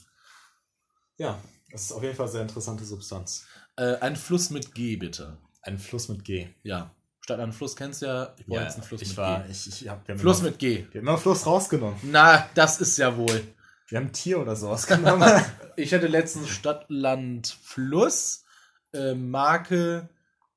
Ja, 1.17 1.41
das 1.71 1.81
ist 1.83 1.91
auf 1.91 2.01
jeden 2.03 2.15
Fall 2.15 2.25
eine 2.27 2.31
sehr 2.31 2.41
interessante 2.43 2.85
Substanz. 2.85 3.45
Äh, 3.79 3.97
ein 4.01 4.17
Fluss 4.17 4.49
mit 4.49 4.75
G, 4.75 4.97
bitte. 4.97 5.37
Ein 5.61 5.79
Fluss 5.79 6.09
mit 6.09 6.25
G. 6.25 6.49
Ja. 6.63 6.93
Statt 7.21 7.39
an 7.39 7.53
Fluss 7.53 7.77
kennst 7.77 8.01
du 8.01 8.07
ja. 8.07 8.35
Ich 8.37 8.45
brauche 8.45 8.59
jetzt 8.59 8.73
einen 8.73 8.83
Fluss 8.83 9.01
ich 9.01 9.07
mit 9.09 9.17
war, 9.17 9.43
G. 9.43 9.51
ich, 9.51 9.67
ich 9.67 9.87
hab, 9.87 10.05
Fluss 10.19 10.41
immer, 10.41 10.49
mit 10.49 10.59
G. 10.59 10.85
Wir 10.91 10.99
haben 10.99 11.07
immer 11.07 11.17
Fluss 11.17 11.45
rausgenommen. 11.45 11.97
Na, 12.03 12.49
das 12.55 12.81
ist 12.81 12.97
ja 12.97 13.15
wohl. 13.15 13.41
Wir 13.87 13.99
haben 13.99 14.07
ein 14.07 14.13
Tier 14.13 14.41
oder 14.41 14.55
sowas 14.55 14.85
genommen. 14.85 15.29
Ich 15.77 15.93
hatte 15.93 16.07
letztens 16.07 16.49
Stadt, 16.49 16.87
Land, 16.89 17.57
Fluss, 17.63 18.43
äh, 18.91 19.13
Marke, 19.13 20.09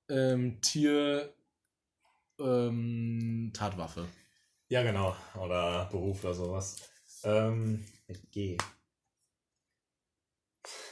ähm, 0.08 0.60
Tier, 0.60 1.32
ähm, 2.40 3.52
Tatwaffe. 3.54 4.08
ja, 4.68 4.82
genau. 4.82 5.14
Oder 5.40 5.88
Beruf 5.92 6.24
oder 6.24 6.34
sowas. 6.34 6.90
Ähm, 7.22 7.84
mit 8.08 8.32
G. 8.32 8.56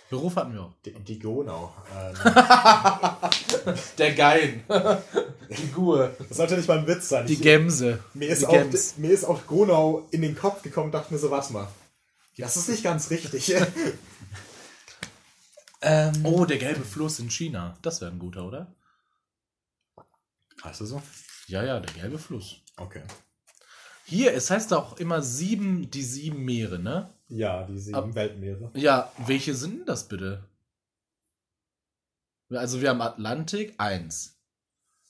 Beruf 0.09 0.37
hatten 0.37 0.53
wir 0.55 0.63
auch. 0.63 0.75
Die, 0.85 0.93
die 0.93 1.19
Gonau. 1.19 1.73
Ähm, 1.97 2.15
Der 3.99 4.15
Gein. 4.15 4.65
Die 5.51 5.67
Gur. 5.69 6.15
das 6.29 6.37
sollte 6.37 6.57
nicht 6.57 6.69
mal 6.69 6.79
ein 6.79 6.87
Witz 6.87 7.09
sein. 7.09 7.27
Die 7.27 7.35
Ich- 7.35 7.43
Gemse. 7.43 8.03
Mir 8.15 8.29
ist, 8.29 8.43
Die 8.43 8.47
auch, 8.47 8.53
Gems. 8.53 8.97
mir 8.99 9.11
ist 9.11 9.25
auch 9.25 9.47
Gonau 9.47 10.07
in 10.11 10.23
den 10.23 10.37
Kopf 10.37 10.63
gekommen 10.63 10.87
und 10.87 10.93
dachte 10.93 11.13
mir 11.13 11.19
so, 11.21 11.31
warte 11.31 11.53
mal. 11.53 11.69
Das 12.37 12.57
ist 12.57 12.69
nicht 12.69 12.83
ganz 12.83 13.11
richtig. 13.11 13.55
ähm, 15.83 16.13
Oh, 16.25 16.45
der 16.45 16.59
gelbe 16.59 16.85
Fluss 16.85 17.19
in 17.19 17.31
China. 17.31 17.77
Das 17.83 18.01
wäre 18.01 18.11
ein 18.11 18.19
guter, 18.19 18.45
oder? 18.47 18.75
Heißt 20.65 20.81
das 20.81 20.89
so? 20.91 21.03
Ja, 21.47 21.65
ja, 21.65 21.81
der 21.81 21.93
gelbe 21.95 22.19
Fluss. 22.19 22.57
Okay. 22.77 23.03
Hier, 24.05 24.35
es 24.35 24.51
heißt 24.51 24.73
auch 24.73 24.97
immer 24.99 25.23
sieben, 25.23 25.91
die 25.91 26.03
sieben 26.03 26.45
Meere, 26.45 26.79
ne? 26.79 27.15
Ja, 27.31 27.65
die 27.65 27.79
sieben 27.79 27.97
Ab- 27.97 28.15
Weltmeere. 28.15 28.71
Ja, 28.75 29.13
welche 29.19 29.55
sind 29.55 29.79
denn 29.79 29.87
das 29.87 30.09
bitte? 30.09 30.45
Also 32.51 32.81
wir 32.81 32.91
haben 32.91 33.01
Atlantik 33.01 33.75
1, 33.79 34.37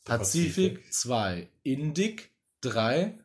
Der 0.06 0.18
Pazifik 0.18 0.74
Pazifik. 0.76 0.92
2, 0.94 1.48
Indik 1.62 2.30
3, 2.60 3.18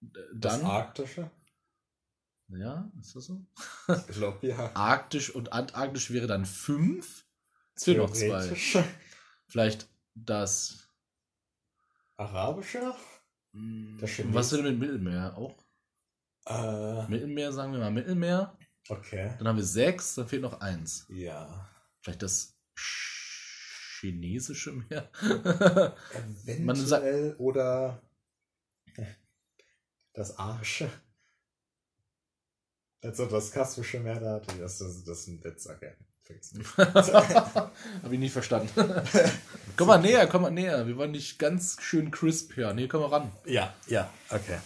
Das 0.00 0.22
dann, 0.32 0.64
Arktische? 0.64 1.30
ja, 2.48 2.90
ist 3.00 3.14
das 3.14 3.26
so? 3.26 3.44
Ich 4.08 4.16
glaube, 4.16 4.46
ja. 4.46 4.70
Arktisch 4.74 5.28
und 5.34 5.52
Antarktisch 5.52 6.10
wäre 6.10 6.26
dann 6.26 6.46
5. 6.46 7.26
Es 7.74 7.84
fehlen 7.84 7.98
noch 7.98 8.12
zwei. 8.12 8.26
Theoretisch. 8.26 8.78
Vielleicht 9.46 9.86
das. 10.14 10.88
Arabische? 12.16 12.94
Hm, 13.52 13.98
Das 14.00 14.10
was 14.32 14.52
wird 14.52 14.62
mit 14.64 14.78
Mittelmeer? 14.78 15.36
Auch 15.36 15.54
Äh, 16.48 17.06
Mittelmeer, 17.08 17.52
sagen 17.52 17.72
wir 17.72 17.78
mal 17.80 17.90
Mittelmeer. 17.90 18.56
okay. 18.88 19.34
Dann 19.38 19.48
haben 19.48 19.56
wir 19.56 19.64
6, 19.64 20.14
dann 20.16 20.28
fehlt 20.28 20.42
noch 20.42 20.60
1. 20.60 21.06
Ja. 21.10 21.68
Vielleicht 22.00 22.22
das 22.22 22.56
chinesische 24.00 24.72
Meer. 24.72 25.10
Eventuell 26.46 27.34
oder 27.38 28.00
das 30.14 30.38
Arische. 30.38 30.90
Also 33.02 33.26
das 33.26 33.50
Kaspische 33.52 34.00
Meer 34.00 34.18
da, 34.20 34.40
die- 34.40 34.58
das, 34.58 34.78
das, 34.78 35.04
das 35.04 35.18
ist 35.20 35.28
ein 35.28 35.44
Witz, 35.44 35.66
okay. 35.68 35.94
Habe 36.76 37.70
ich 38.12 38.18
nicht 38.18 38.32
verstanden. 38.32 38.68
komm 39.78 39.86
mal 39.88 39.96
näher, 39.98 40.26
komm 40.26 40.42
mal 40.42 40.50
näher. 40.50 40.86
Wir 40.86 40.96
wollen 40.98 41.14
dich 41.14 41.38
ganz 41.38 41.80
schön 41.80 42.10
crisp 42.10 42.54
hören. 42.56 42.76
Hier, 42.76 42.86
komm 42.88 43.00
mal 43.00 43.06
ran. 43.08 43.32
Ja, 43.46 43.74
ja, 43.86 44.12
okay. 44.28 44.58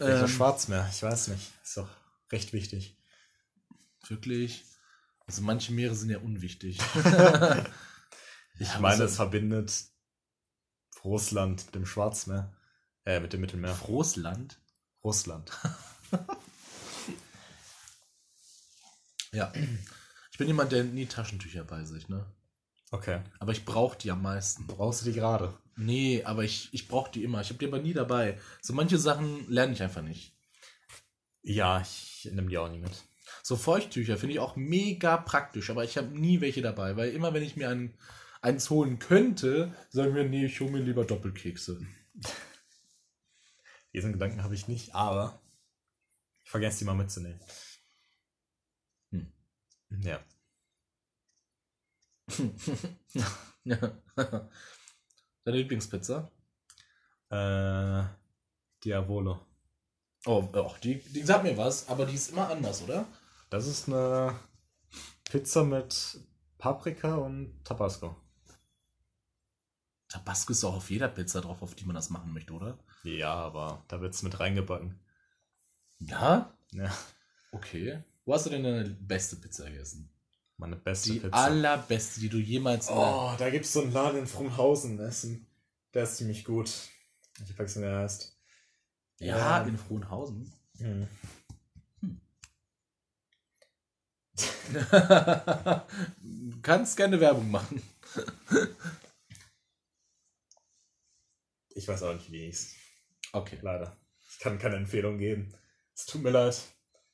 Ähm, 0.00 0.06
Welcher 0.08 0.28
Schwarzmeer? 0.28 0.88
Ich 0.90 1.02
weiß 1.02 1.28
nicht. 1.28 1.50
Ist 1.62 1.76
doch 1.76 1.88
recht 2.30 2.52
wichtig. 2.52 2.96
wirklich. 4.08 4.64
Also 5.26 5.42
manche 5.42 5.72
Meere 5.72 5.94
sind 5.94 6.10
ja 6.10 6.18
unwichtig. 6.18 6.78
Ich 8.58 8.68
Ja, 8.68 8.80
meine, 8.80 8.92
also- 8.94 9.04
es 9.04 9.16
verbindet 9.16 9.72
Russland 11.02 11.64
mit 11.66 11.74
dem 11.74 11.86
Schwarzmeer. 11.86 12.54
Äh, 13.04 13.18
mit 13.20 13.32
dem 13.32 13.40
Mittelmeer. 13.40 13.72
Russland. 13.88 14.60
Russland. 15.02 15.50
Ja. 19.32 19.52
Ich 20.30 20.38
bin 20.38 20.46
jemand, 20.46 20.72
der 20.72 20.84
nie 20.84 21.06
Taschentücher 21.06 21.64
bei 21.64 21.84
sich, 21.84 22.08
ne? 22.08 22.26
Okay. 22.92 23.22
Aber 23.38 23.52
ich 23.52 23.64
brauche 23.64 23.98
die 23.98 24.10
am 24.10 24.22
meisten. 24.22 24.66
Brauchst 24.66 25.00
du 25.00 25.10
die 25.10 25.18
gerade? 25.18 25.58
Nee, 25.76 26.22
aber 26.24 26.44
ich, 26.44 26.68
ich 26.72 26.88
brauche 26.88 27.10
die 27.10 27.24
immer. 27.24 27.40
Ich 27.40 27.48
habe 27.48 27.58
die 27.58 27.66
aber 27.66 27.78
nie 27.78 27.94
dabei. 27.94 28.38
So 28.60 28.74
manche 28.74 28.98
Sachen 28.98 29.50
lerne 29.50 29.72
ich 29.72 29.82
einfach 29.82 30.02
nicht. 30.02 30.36
Ja, 31.40 31.80
ich 31.80 32.28
nehme 32.30 32.48
die 32.48 32.58
auch 32.58 32.70
nie 32.70 32.78
mit. 32.78 32.92
So 33.42 33.56
Feuchttücher 33.56 34.18
finde 34.18 34.34
ich 34.34 34.40
auch 34.40 34.56
mega 34.56 35.16
praktisch, 35.16 35.70
aber 35.70 35.84
ich 35.84 35.96
habe 35.96 36.08
nie 36.08 36.40
welche 36.42 36.60
dabei, 36.60 36.96
weil 36.96 37.10
immer 37.10 37.32
wenn 37.32 37.42
ich 37.42 37.56
mir 37.56 37.70
einen, 37.70 37.94
eins 38.42 38.68
holen 38.70 38.98
könnte, 38.98 39.74
sagen 39.88 40.14
wir, 40.14 40.24
nee, 40.24 40.46
ich 40.46 40.60
hole 40.60 40.70
mir 40.70 40.82
lieber 40.82 41.04
Doppelkekse. 41.04 41.80
Diesen 43.94 44.12
Gedanken 44.12 44.42
habe 44.42 44.54
ich 44.54 44.68
nicht, 44.68 44.94
aber 44.94 45.40
ich 46.44 46.50
vergesse 46.50 46.80
die 46.80 46.84
mal 46.84 46.94
mitzunehmen. 46.94 47.40
Hm. 49.10 49.32
Ja. 50.02 50.20
Deine 53.64 54.48
Lieblingspizza? 55.44 56.30
Äh, 57.30 58.04
Diavolo. 58.84 59.46
Oh, 60.26 60.48
oh 60.54 60.74
die, 60.82 60.98
die 61.00 61.22
sagt 61.22 61.44
mir 61.44 61.56
was, 61.56 61.88
aber 61.88 62.06
die 62.06 62.14
ist 62.14 62.30
immer 62.30 62.48
anders, 62.48 62.82
oder? 62.82 63.06
Das 63.50 63.66
ist 63.66 63.88
eine 63.88 64.38
Pizza 65.24 65.64
mit 65.64 66.20
Paprika 66.58 67.16
und 67.16 67.64
Tabasco. 67.64 68.16
Tabasco 70.08 70.52
ist 70.52 70.64
auch 70.64 70.76
auf 70.76 70.90
jeder 70.90 71.08
Pizza 71.08 71.40
drauf, 71.40 71.62
auf 71.62 71.74
die 71.74 71.84
man 71.84 71.96
das 71.96 72.10
machen 72.10 72.32
möchte, 72.32 72.52
oder? 72.52 72.78
Ja, 73.02 73.34
aber 73.34 73.84
da 73.88 74.00
wird 74.00 74.14
es 74.14 74.22
mit 74.22 74.38
reingebacken. 74.38 75.00
Ja? 75.98 76.56
Ja, 76.72 76.92
Okay. 77.52 78.02
Wo 78.24 78.34
hast 78.34 78.46
du 78.46 78.50
denn 78.50 78.64
deine 78.64 78.88
beste 78.88 79.36
Pizza 79.36 79.68
gegessen? 79.68 80.10
Meine 80.62 80.76
beste 80.76 81.12
Die 81.12 81.18
Pizza. 81.20 81.34
allerbeste, 81.36 82.20
die 82.20 82.28
du 82.28 82.38
jemals 82.38 82.88
Oh, 82.88 83.32
da 83.38 83.50
gibt 83.50 83.64
es 83.64 83.72
so 83.72 83.82
einen 83.82 83.92
Laden 83.92 84.20
in 84.20 84.26
Frumhausen. 84.26 84.96
Der 84.96 85.08
ist, 85.08 85.24
ein- 85.24 85.46
der 85.92 86.04
ist 86.04 86.16
ziemlich 86.16 86.44
gut. 86.44 86.70
Ich 87.42 87.48
hab 87.50 87.56
vergessen, 87.56 87.82
wie 87.82 87.86
der 87.86 87.98
heißt. 87.98 88.38
Ja, 89.18 89.62
Ähm, 89.62 89.68
in 89.70 89.78
Frohnhausen. 89.78 90.52
Hm. 90.78 91.08
Kannst 96.62 96.96
gerne 96.96 97.20
Werbung 97.20 97.50
machen. 97.50 97.82
Ich 101.74 101.86
weiß 101.88 102.02
auch 102.04 102.14
nicht, 102.14 102.30
wie 102.30 102.46
hieß. 102.46 102.74
Okay. 103.32 103.58
Leider. 103.62 103.96
Ich 104.30 104.38
kann 104.38 104.58
keine 104.58 104.76
Empfehlung 104.76 105.18
geben. 105.18 105.54
Es 105.94 106.06
tut 106.06 106.22
mir 106.22 106.30
leid. 106.30 106.60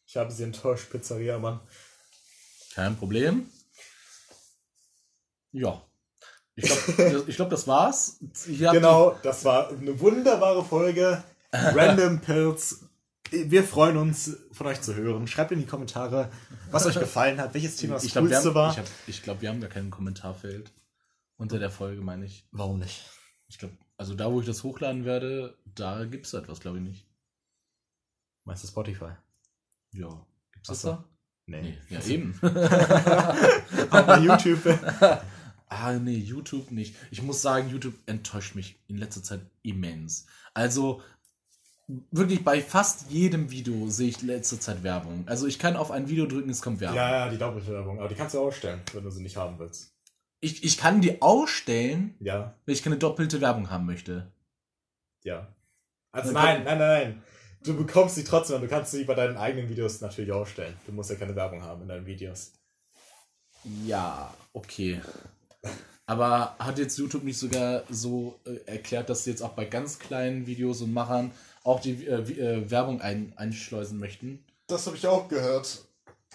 Ich 0.07 0.17
habe 0.17 0.31
sie 0.31 0.45
enttäuscht, 0.45 0.91
Pizzeria, 0.91 1.39
Mann. 1.39 1.61
Kein 2.75 2.97
Problem. 2.97 3.49
Ja. 5.53 5.83
Ich 6.55 6.65
glaube, 6.97 7.25
glaub, 7.33 7.51
das 7.51 7.67
war's. 7.67 8.19
Genau, 8.47 9.17
das 9.23 9.45
war 9.45 9.71
eine 9.71 9.99
wunderbare 10.01 10.65
Folge. 10.65 11.23
Random 11.53 12.21
Pills. 12.23 12.85
Wir 13.31 13.63
freuen 13.63 13.97
uns, 13.99 14.37
von 14.53 14.67
euch 14.67 14.81
zu 14.81 14.95
hören. 14.95 15.27
Schreibt 15.27 15.53
in 15.53 15.59
die 15.61 15.67
Kommentare, 15.67 16.31
was 16.71 16.87
euch 16.87 16.99
gefallen 16.99 17.39
hat, 17.41 17.53
welches 17.55 17.77
Thema 17.77 17.95
das 17.95 18.05
ich 18.05 18.13
glaube, 18.13 18.31
wir, 18.31 18.37
coolste 18.37 18.49
haben- 18.51 18.55
war. 18.55 18.73
ich, 18.73 18.79
hab, 18.79 18.87
ich 19.07 19.23
glaub, 19.23 19.41
wir 19.43 19.49
haben 19.51 19.61
gar 19.61 19.71
kein 19.71 19.91
Kommentarfeld. 19.91 20.73
Unter 21.37 21.59
der 21.59 21.71
Folge, 21.71 22.01
meine 22.01 22.25
ich. 22.27 22.47
Warum 22.51 22.79
nicht? 22.81 23.05
Ich 23.49 23.59
glaube, 23.59 23.77
also 23.97 24.15
da, 24.15 24.33
wo 24.33 24.41
ich 24.41 24.47
das 24.47 24.63
hochladen 24.65 25.05
werde, 25.05 25.57
da 25.65 26.05
gibt 26.05 26.27
es 26.27 26.33
etwas, 26.35 26.59
glaube 26.61 26.79
ich 26.79 26.85
nicht. 26.85 27.07
Meinst 28.45 28.65
du 28.65 28.69
Spotify? 28.69 29.13
Ja. 29.93 30.09
Gibt's 30.53 30.69
Ach 30.71 30.73
das 30.73 30.83
da? 30.83 31.05
Nee. 31.49 31.77
Ja, 31.89 32.01
eben. 32.05 32.39
Aber 33.91 34.19
YouTube. 34.21 34.61
Ah, 35.71 35.93
nee, 35.93 36.17
YouTube 36.17 36.71
nicht. 36.71 36.95
Ich 37.11 37.21
muss 37.21 37.43
sagen, 37.43 37.69
YouTube 37.69 37.93
enttäuscht 38.07 38.55
mich 38.55 38.81
in 38.89 38.97
letzter 38.97 39.23
Zeit 39.23 39.43
immens. 39.63 40.25
Also, 40.55 41.03
wirklich 42.11 42.43
bei 42.43 42.63
fast 42.63 43.11
jedem 43.11 43.51
Video 43.51 43.91
sehe 43.91 44.09
ich 44.09 44.23
in 44.23 44.29
letzter 44.29 44.59
Zeit 44.59 44.83
Werbung. 44.83 45.25
Also, 45.29 45.47
ich 45.47 45.59
kann 45.59 45.77
auf 45.77 45.91
ein 45.91 46.09
Video 46.09 46.25
drücken, 46.25 46.49
es 46.49 46.63
kommt 46.63 46.81
Werbung. 46.81 46.97
ja, 46.97 47.27
ja, 47.27 47.29
die 47.31 47.37
doppelte 47.37 47.71
Werbung. 47.71 47.99
Aber 47.99 48.09
die 48.09 48.15
kannst 48.15 48.35
du 48.35 48.39
ausstellen, 48.41 48.81
wenn 48.95 49.05
du 49.05 49.11
sie 49.11 49.21
nicht 49.23 49.37
haben 49.37 49.59
willst. 49.59 49.93
Ich, 50.41 50.65
ich 50.65 50.79
kann 50.79 51.03
die 51.03 51.21
ausstellen, 51.21 52.15
Ja, 52.21 52.55
wenn 52.65 52.73
ich 52.73 52.83
keine 52.83 52.97
doppelte 52.97 53.43
Werbung 53.43 53.69
haben 53.71 53.85
möchte. 53.85 54.33
ja. 55.23 55.55
Also 56.13 56.33
nein, 56.33 56.65
nein, 56.65 56.79
nein, 56.79 56.89
nein. 57.11 57.23
Du 57.69 57.77
bekommst 57.77 58.15
sie 58.15 58.25
trotzdem 58.25 58.57
und 58.57 58.63
du 58.63 58.69
kannst 58.69 58.93
sie 58.93 59.05
bei 59.05 59.15
deinen 59.15 59.37
eigenen 59.37 59.69
Videos 59.69 60.01
natürlich 60.01 60.33
ausstellen. 60.33 60.75
Du 60.87 60.93
musst 60.93 61.11
ja 61.11 61.17
keine 61.17 61.37
Werbung 61.37 61.63
haben 61.63 61.83
in 61.83 61.89
deinen 61.89 62.07
Videos. 62.07 62.53
Ja, 63.85 64.33
okay. 64.55 65.03
Aber 66.07 66.57
hat 66.59 66.79
jetzt 66.79 66.97
YouTube 66.97 67.25
nicht 67.25 67.37
sogar 67.37 67.83
so 67.91 68.41
äh, 68.47 68.57
erklärt, 68.65 69.11
dass 69.11 69.25
sie 69.25 69.31
jetzt 69.33 69.43
auch 69.43 69.53
bei 69.53 69.67
ganz 69.67 69.99
kleinen 69.99 70.47
Videos 70.47 70.81
und 70.81 70.95
Machern 70.95 71.31
auch 71.63 71.81
die 71.81 72.07
äh, 72.07 72.15
äh, 72.23 72.71
Werbung 72.71 73.03
ein, 73.03 73.35
einschleusen 73.37 73.99
möchten? 73.99 74.43
Das 74.69 74.87
habe 74.87 74.97
ich 74.97 75.07
auch 75.07 75.29
gehört. 75.29 75.85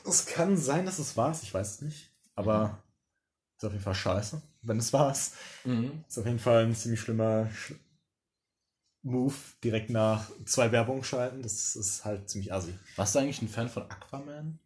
Es 0.06 0.28
kann 0.28 0.56
sein, 0.56 0.86
dass 0.86 1.00
es 1.00 1.18
war, 1.18 1.36
ich 1.42 1.52
weiß 1.52 1.76
es 1.76 1.82
nicht. 1.82 2.12
Aber 2.36 2.78
ist 3.58 3.66
auf 3.66 3.72
jeden 3.72 3.84
Fall 3.84 3.96
scheiße, 3.96 4.40
wenn 4.62 4.78
es 4.78 4.94
war. 4.94 5.12
Ist 5.12 5.34
Mhm. 5.64 6.04
auf 6.16 6.26
jeden 6.26 6.38
Fall 6.38 6.66
ein 6.66 6.76
ziemlich 6.76 7.00
schlimmer 7.00 7.50
Sch 7.52 7.74
Move, 9.04 9.36
direkt 9.64 9.90
nach 9.90 10.30
zwei 10.46 10.72
Werbungen 10.72 11.04
schalten. 11.04 11.42
Das 11.42 11.76
ist 11.76 12.06
halt 12.06 12.30
ziemlich 12.30 12.54
assi. 12.54 12.74
Warst 12.96 13.14
du 13.14 13.20
eigentlich 13.20 13.42
ein 13.42 13.50
Fan 13.50 13.70
von 13.70 13.84
Aquaman? 13.84 14.60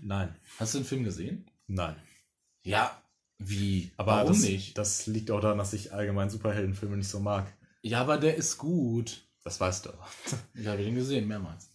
Nein. 0.00 0.34
Hast 0.58 0.74
du 0.74 0.78
den 0.78 0.84
Film 0.84 1.04
gesehen? 1.04 1.48
Nein. 1.66 1.96
Ja. 2.62 3.00
Wie? 3.38 3.92
Aber 3.96 4.12
Warum 4.12 4.32
das, 4.32 4.40
nicht? 4.40 4.76
das 4.76 5.06
liegt 5.06 5.30
auch 5.30 5.40
daran, 5.40 5.58
dass 5.58 5.72
ich 5.72 5.92
allgemein 5.92 6.30
Superheldenfilme 6.30 6.96
nicht 6.96 7.08
so 7.08 7.20
mag. 7.20 7.46
Ja, 7.82 8.00
aber 8.00 8.18
der 8.18 8.34
ist 8.36 8.58
gut. 8.58 9.22
Das 9.44 9.60
weißt 9.60 9.86
du. 9.86 9.90
Ich 10.54 10.66
habe 10.66 10.82
den 10.82 10.96
gesehen, 10.96 11.28
mehrmals. 11.28 11.70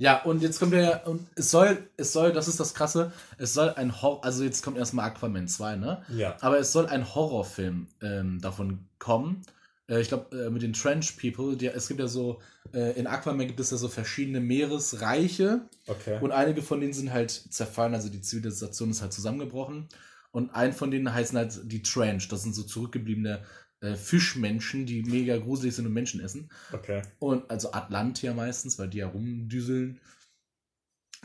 Ja, 0.00 0.22
und 0.22 0.42
jetzt 0.42 0.60
kommt 0.60 0.72
der, 0.72 1.08
und 1.08 1.26
es 1.34 1.50
soll, 1.50 1.90
es 1.96 2.12
soll, 2.12 2.32
das 2.32 2.46
ist 2.46 2.60
das 2.60 2.72
Krasse, 2.72 3.12
es 3.36 3.52
soll 3.52 3.70
ein 3.70 4.00
Horror, 4.00 4.24
also 4.24 4.44
jetzt 4.44 4.62
kommt 4.62 4.78
erstmal 4.78 5.10
Aquaman 5.10 5.48
2, 5.48 5.74
ne? 5.74 6.04
Ja. 6.08 6.36
Aber 6.40 6.60
es 6.60 6.70
soll 6.70 6.86
ein 6.86 7.16
Horrorfilm 7.16 7.88
ähm, 8.00 8.40
davon 8.40 8.86
kommen. 9.00 9.42
Äh, 9.88 10.00
ich 10.00 10.08
glaube, 10.08 10.36
äh, 10.46 10.50
mit 10.50 10.62
den 10.62 10.72
Trench 10.72 11.16
People, 11.20 11.56
die, 11.56 11.66
es 11.66 11.88
gibt 11.88 12.00
ja 12.00 12.08
so, 12.08 12.40
äh, 12.72 12.98
in 12.98 13.06
Aquaman 13.06 13.46
gibt 13.46 13.60
es 13.60 13.70
ja 13.70 13.76
so 13.76 13.88
verschiedene 13.88 14.40
Meeresreiche 14.40 15.62
Okay. 15.86 16.18
und 16.20 16.32
einige 16.32 16.62
von 16.62 16.80
denen 16.80 16.92
sind 16.92 17.12
halt 17.12 17.30
zerfallen, 17.30 17.94
also 17.94 18.08
die 18.08 18.20
Zivilisation 18.20 18.90
ist 18.90 19.02
halt 19.02 19.12
zusammengebrochen. 19.12 19.88
Und 20.30 20.50
ein 20.54 20.74
von 20.74 20.90
denen 20.90 21.12
heißen 21.12 21.38
halt 21.38 21.58
die 21.72 21.82
Trench, 21.82 22.28
das 22.28 22.42
sind 22.42 22.54
so 22.54 22.62
zurückgebliebene 22.62 23.42
äh, 23.80 23.94
Fischmenschen, 23.94 24.84
die 24.84 25.02
mega 25.02 25.38
gruselig 25.38 25.74
sind 25.74 25.86
und 25.86 25.94
Menschen 25.94 26.20
essen. 26.20 26.50
Okay. 26.72 27.02
Und 27.18 27.50
also 27.50 27.72
Atlantier 27.72 28.34
meistens, 28.34 28.78
weil 28.78 28.88
die 28.88 28.98
ja 28.98 29.08
rumdüseln. 29.08 30.00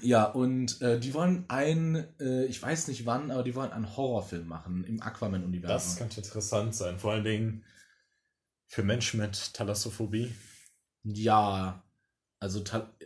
Ja, 0.01 0.23
und 0.25 0.81
äh, 0.81 0.99
die 0.99 1.13
wollen 1.13 1.45
ein, 1.49 2.07
äh, 2.19 2.45
ich 2.45 2.61
weiß 2.61 2.87
nicht 2.87 3.05
wann, 3.05 3.29
aber 3.29 3.43
die 3.43 3.53
wollen 3.55 3.71
einen 3.71 3.95
Horrorfilm 3.95 4.47
machen 4.47 4.83
im 4.85 4.97
Das 4.97 5.07
Aquaman-Universum. 5.07 5.97
könnte 5.97 6.21
interessant 6.21 6.73
sein. 6.73 6.97
Vor 6.97 7.11
allen 7.11 7.23
Dingen 7.23 7.63
für 8.73 8.83
Menschen 8.83 9.19
mit 9.19 9.53
Thalassophobie. 9.53 10.33
Ja, 11.03 11.83
also, 12.39 12.63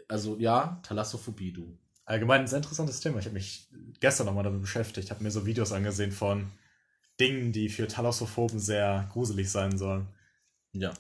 also 0.08 0.38
ja, 0.38 0.82
Thalassophobie, 0.84 1.52
du. 1.52 1.78
Allgemein 2.06 2.42
ein 2.42 2.48
sehr 2.48 2.60
interessantes 2.60 3.02
Thema. 3.02 3.20
Ich 3.20 3.26
habe 3.26 3.34
mich 3.34 3.68
gestern 4.00 4.28
nochmal 4.28 4.46
damit 4.46 4.62
beschäftigt, 4.62 5.12
habe 5.12 5.24
mir 5.24 5.32
so 5.32 5.46
Videos 5.46 5.74
angesehen 5.74 6.14
von 6.14 6.50
Dingen, 7.20 7.52
die 7.52 7.68
für 7.68 7.88
Thalassophoben 7.88 8.60
sehr 8.60 9.10
gruselig 9.12 9.52
sein 9.52 9.78
sollen. 9.78 10.08
Ja. 10.72 10.94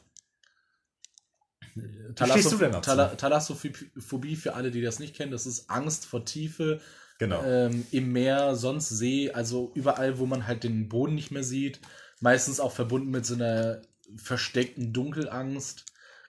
Dazu? 2.15 2.57
Thala 2.81 3.15
Thalassophobie, 3.15 4.35
für 4.35 4.55
alle, 4.55 4.71
die 4.71 4.81
das 4.81 4.99
nicht 4.99 5.15
kennen, 5.15 5.31
das 5.31 5.45
ist 5.45 5.69
Angst 5.69 6.05
vor 6.05 6.25
Tiefe 6.25 6.81
Genau. 7.19 7.41
ähm, 7.43 7.87
im 7.91 8.11
Meer, 8.11 8.55
sonst 8.55 8.89
See, 8.89 9.31
also 9.31 9.71
überall, 9.75 10.19
wo 10.19 10.25
man 10.25 10.45
halt 10.45 10.63
den 10.63 10.89
Boden 10.89 11.15
nicht 11.15 11.31
mehr 11.31 11.43
sieht. 11.43 11.79
Meistens 12.19 12.59
auch 12.59 12.73
verbunden 12.73 13.09
mit 13.09 13.25
so 13.25 13.33
einer 13.35 13.81
versteckten 14.15 14.93
Dunkelangst, 14.93 15.85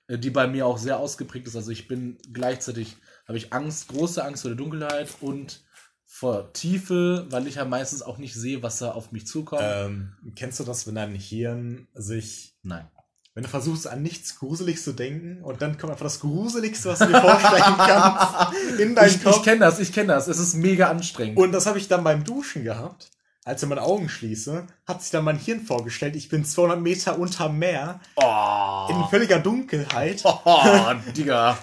äh, 0.09 0.19
die 0.19 0.31
bei 0.31 0.47
mir 0.47 0.67
auch 0.67 0.79
sehr 0.79 0.99
ausgeprägt 0.99 1.47
ist. 1.47 1.57
Also 1.57 1.71
ich 1.71 1.89
bin 1.89 2.19
gleichzeitig, 2.33 2.97
habe 3.27 3.39
ich 3.39 3.53
Angst, 3.53 3.89
große 3.89 4.25
Angst 4.25 4.43
vor 4.43 4.51
der 4.51 4.57
Dunkelheit 4.59 5.09
und 5.21 5.63
vor 6.05 6.53
Tiefe, 6.53 7.27
weil 7.31 7.47
ich 7.47 7.57
ja 7.57 7.65
meistens 7.65 8.03
auch 8.03 8.19
nicht 8.19 8.35
sehe, 8.35 8.63
was 8.63 8.79
da 8.79 8.93
auf 8.93 9.13
mich 9.13 9.27
zukommt. 9.27 9.63
ähm, 9.63 10.13
kennst 10.35 10.59
du 10.59 10.65
das, 10.65 10.87
wenn 10.87 10.95
dein 10.95 11.15
Hirn 11.15 11.87
sich 11.95 12.55
Nein. 12.63 12.89
Wenn 13.35 13.45
du 13.45 13.51
versuchst, 13.51 13.87
an 13.87 14.03
nichts 14.03 14.37
gruselig 14.37 14.83
zu 14.83 14.93
denken 14.93 15.45
und 15.45 15.63
dann 15.63 15.79
kommt 15.79 15.93
einfach 15.93 16.07
das 16.07 16.19
Gruseligste, 16.19 16.89
was 16.89 16.99
du 16.99 17.07
dir 17.07 17.21
vorstellen 17.21 17.63
kannst, 17.77 18.81
in 18.81 18.97
deinen 18.97 19.07
Ich, 19.11 19.17
ich 19.17 19.23
Kopf. 19.23 19.45
kenne 19.45 19.61
das, 19.61 19.79
ich 19.79 19.93
kenne 19.93 20.09
das. 20.09 20.27
Es 20.27 20.39
ist 20.41 20.55
mega 20.55 20.91
anstrengend. 20.91 21.39
Und 21.39 21.53
das 21.53 21.67
habe 21.67 21.79
ich 21.79 21.87
dann 21.87 22.03
beim 22.03 22.25
Duschen 22.25 22.65
gehabt. 22.65 23.11
Als 23.49 23.63
ich 23.63 23.69
meine 23.71 23.81
Augen 23.81 24.11
schließe, 24.11 24.67
hat 24.87 25.01
sich 25.01 25.11
dann 25.11 25.25
mein 25.25 25.39
Hirn 25.39 25.63
vorgestellt, 25.63 26.17
ich 26.17 26.29
bin 26.29 26.45
200 26.45 26.83
Meter 26.83 27.19
unterm 27.19 27.59
Meer, 27.59 27.99
oh, 28.17 28.87
in 28.91 29.03
völliger 29.09 29.39
Dunkelheit. 29.39 30.23
oh 30.25 30.93
Digga. 31.17 31.57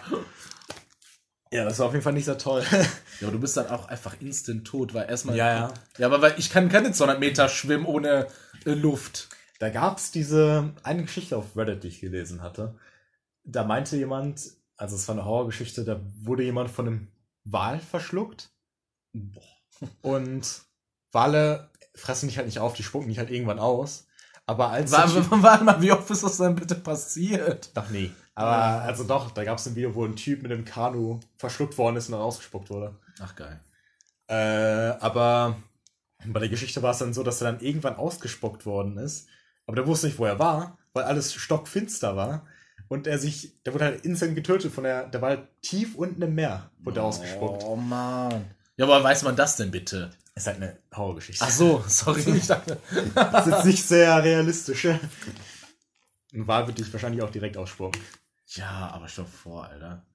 Ja, 1.52 1.64
das 1.64 1.78
war 1.78 1.86
auf 1.86 1.94
jeden 1.94 2.04
Fall 2.04 2.14
nicht 2.14 2.26
sehr 2.26 2.40
toll. 2.40 2.64
Ja, 3.22 3.28
aber 3.28 3.32
du 3.38 3.40
bist 3.40 3.56
dann 3.56 3.68
auch 3.68 3.88
einfach 3.88 4.20
instant 4.20 4.68
tot, 4.68 4.94
weil 4.94 5.10
erstmal. 5.10 5.38
Ja, 5.38 5.56
ja. 5.56 5.74
Ja, 5.98 6.08
aber 6.08 6.22
weil 6.22 6.34
ich 6.38 6.50
kann 6.50 6.68
keine 6.68 6.92
200 6.92 7.18
Meter 7.18 7.48
schwimmen 7.48 7.86
ohne 7.86 8.28
äh, 8.66 8.72
Luft. 8.72 9.30
Da 9.60 9.70
gab 9.70 10.00
es 10.00 10.12
diese 10.12 10.74
eine 10.84 11.04
Geschichte 11.04 11.38
auf 11.38 11.56
Reddit, 11.56 11.84
die 11.84 11.88
ich 11.88 12.02
gelesen 12.02 12.42
hatte. 12.42 12.76
Da 13.46 13.64
meinte 13.64 13.96
jemand, 13.96 14.42
also 14.76 14.98
es 14.98 15.08
war 15.08 15.16
eine 15.16 15.24
Horrorgeschichte, 15.24 15.86
da 15.86 16.02
wurde 16.24 16.44
jemand 16.44 16.72
von 16.72 16.88
einem 16.88 17.08
Wal 17.46 17.80
verschluckt. 17.80 18.50
Und 20.02 20.66
Wale 21.16 21.70
fressen 21.96 22.28
dich 22.28 22.38
halt 22.38 22.48
nicht 22.48 22.60
auf, 22.60 22.74
die 22.74 22.84
spucken 22.84 23.10
dich 23.10 23.18
halt 23.18 23.32
irgendwann 23.32 23.60
aus. 23.60 24.08
Aber 24.46 24.70
als 24.70 24.92
Warte, 24.92 25.26
warte 25.32 25.64
mal, 25.64 25.82
wie 25.82 25.92
oft 25.92 26.10
ist 26.12 26.24
das 26.24 26.38
denn 26.38 26.56
bitte 26.56 26.76
passiert? 26.76 27.76
Doch 27.76 27.90
nie. 27.90 28.12
Aber 28.36 28.82
also 28.84 29.04
doch, 29.06 29.32
da 29.32 29.44
gab 29.44 29.58
es 29.58 29.66
ein 29.66 29.76
Video, 29.76 29.96
wo 29.96 30.06
ein 30.06 30.16
Typ 30.16 30.44
mit 30.44 30.52
einem 30.52 30.66
Kanu 30.66 31.20
verschluckt 31.38 31.78
worden 31.78 31.96
ist 31.96 32.08
und 32.08 32.14
dann 32.14 32.22
ausgespuckt 32.22 32.70
wurde. 32.70 32.96
Ach 33.20 33.36
geil. 33.36 33.60
Äh, 34.28 34.98
aber 35.00 35.56
bei 36.26 36.40
der 36.40 36.50
Geschichte 36.50 36.84
war 36.84 36.92
es 36.92 36.98
dann 36.98 37.14
so, 37.14 37.24
dass 37.24 37.42
er 37.42 37.52
dann 37.52 37.62
irgendwann 37.62 37.96
ausgespuckt 37.96 38.66
worden 38.66 38.98
ist. 38.98 39.28
Aber 39.66 39.76
der 39.76 39.88
wusste 39.88 40.08
nicht, 40.08 40.20
wo 40.20 40.26
er 40.26 40.38
war, 40.38 40.78
weil 40.94 41.06
alles 41.06 41.34
stockfinster 41.34 42.16
war. 42.16 42.46
Und 42.88 43.08
er 43.08 43.18
sich, 43.18 43.54
der 43.64 43.74
wurde 43.74 43.86
halt 43.86 44.06
instant 44.06 44.36
getötet 44.36 44.72
von 44.72 44.84
der, 44.84 45.08
der 45.08 45.22
war 45.22 45.30
halt 45.30 45.48
tief 45.62 45.96
unten 45.96 46.22
im 46.22 46.36
Meer, 46.36 46.70
wurde 46.80 47.00
er 47.00 47.06
ausgespuckt. 47.06 47.64
Oh 47.64 47.76
Mann. 47.76 48.46
Ja, 48.78 48.86
aber 48.86 49.04
weiß 49.04 49.24
man 49.24 49.36
das 49.36 49.58
denn 49.58 49.72
bitte? 49.72 50.12
Ist 50.36 50.48
halt 50.48 50.58
eine 50.58 50.78
Horrorgeschichte. 50.94 51.46
Ach 51.46 51.50
so, 51.50 51.84
sorry. 51.88 52.22
Ich 52.36 52.48
dachte. 52.48 52.78
Das 53.16 53.48
ist 53.48 53.54
jetzt 53.54 53.66
nicht 53.66 53.88
sehr 53.88 54.22
realistisch. 54.22 54.86
Ein 54.86 55.00
Wal 56.34 56.68
wird 56.68 56.78
dich 56.78 56.92
wahrscheinlich 56.92 57.22
auch 57.24 57.32
direkt 57.32 57.56
ausspucken. 57.56 58.02
Ja, 58.48 58.92
aber 58.92 59.08
dir 59.08 59.26
vor, 59.26 59.66
Alter. 59.66 60.06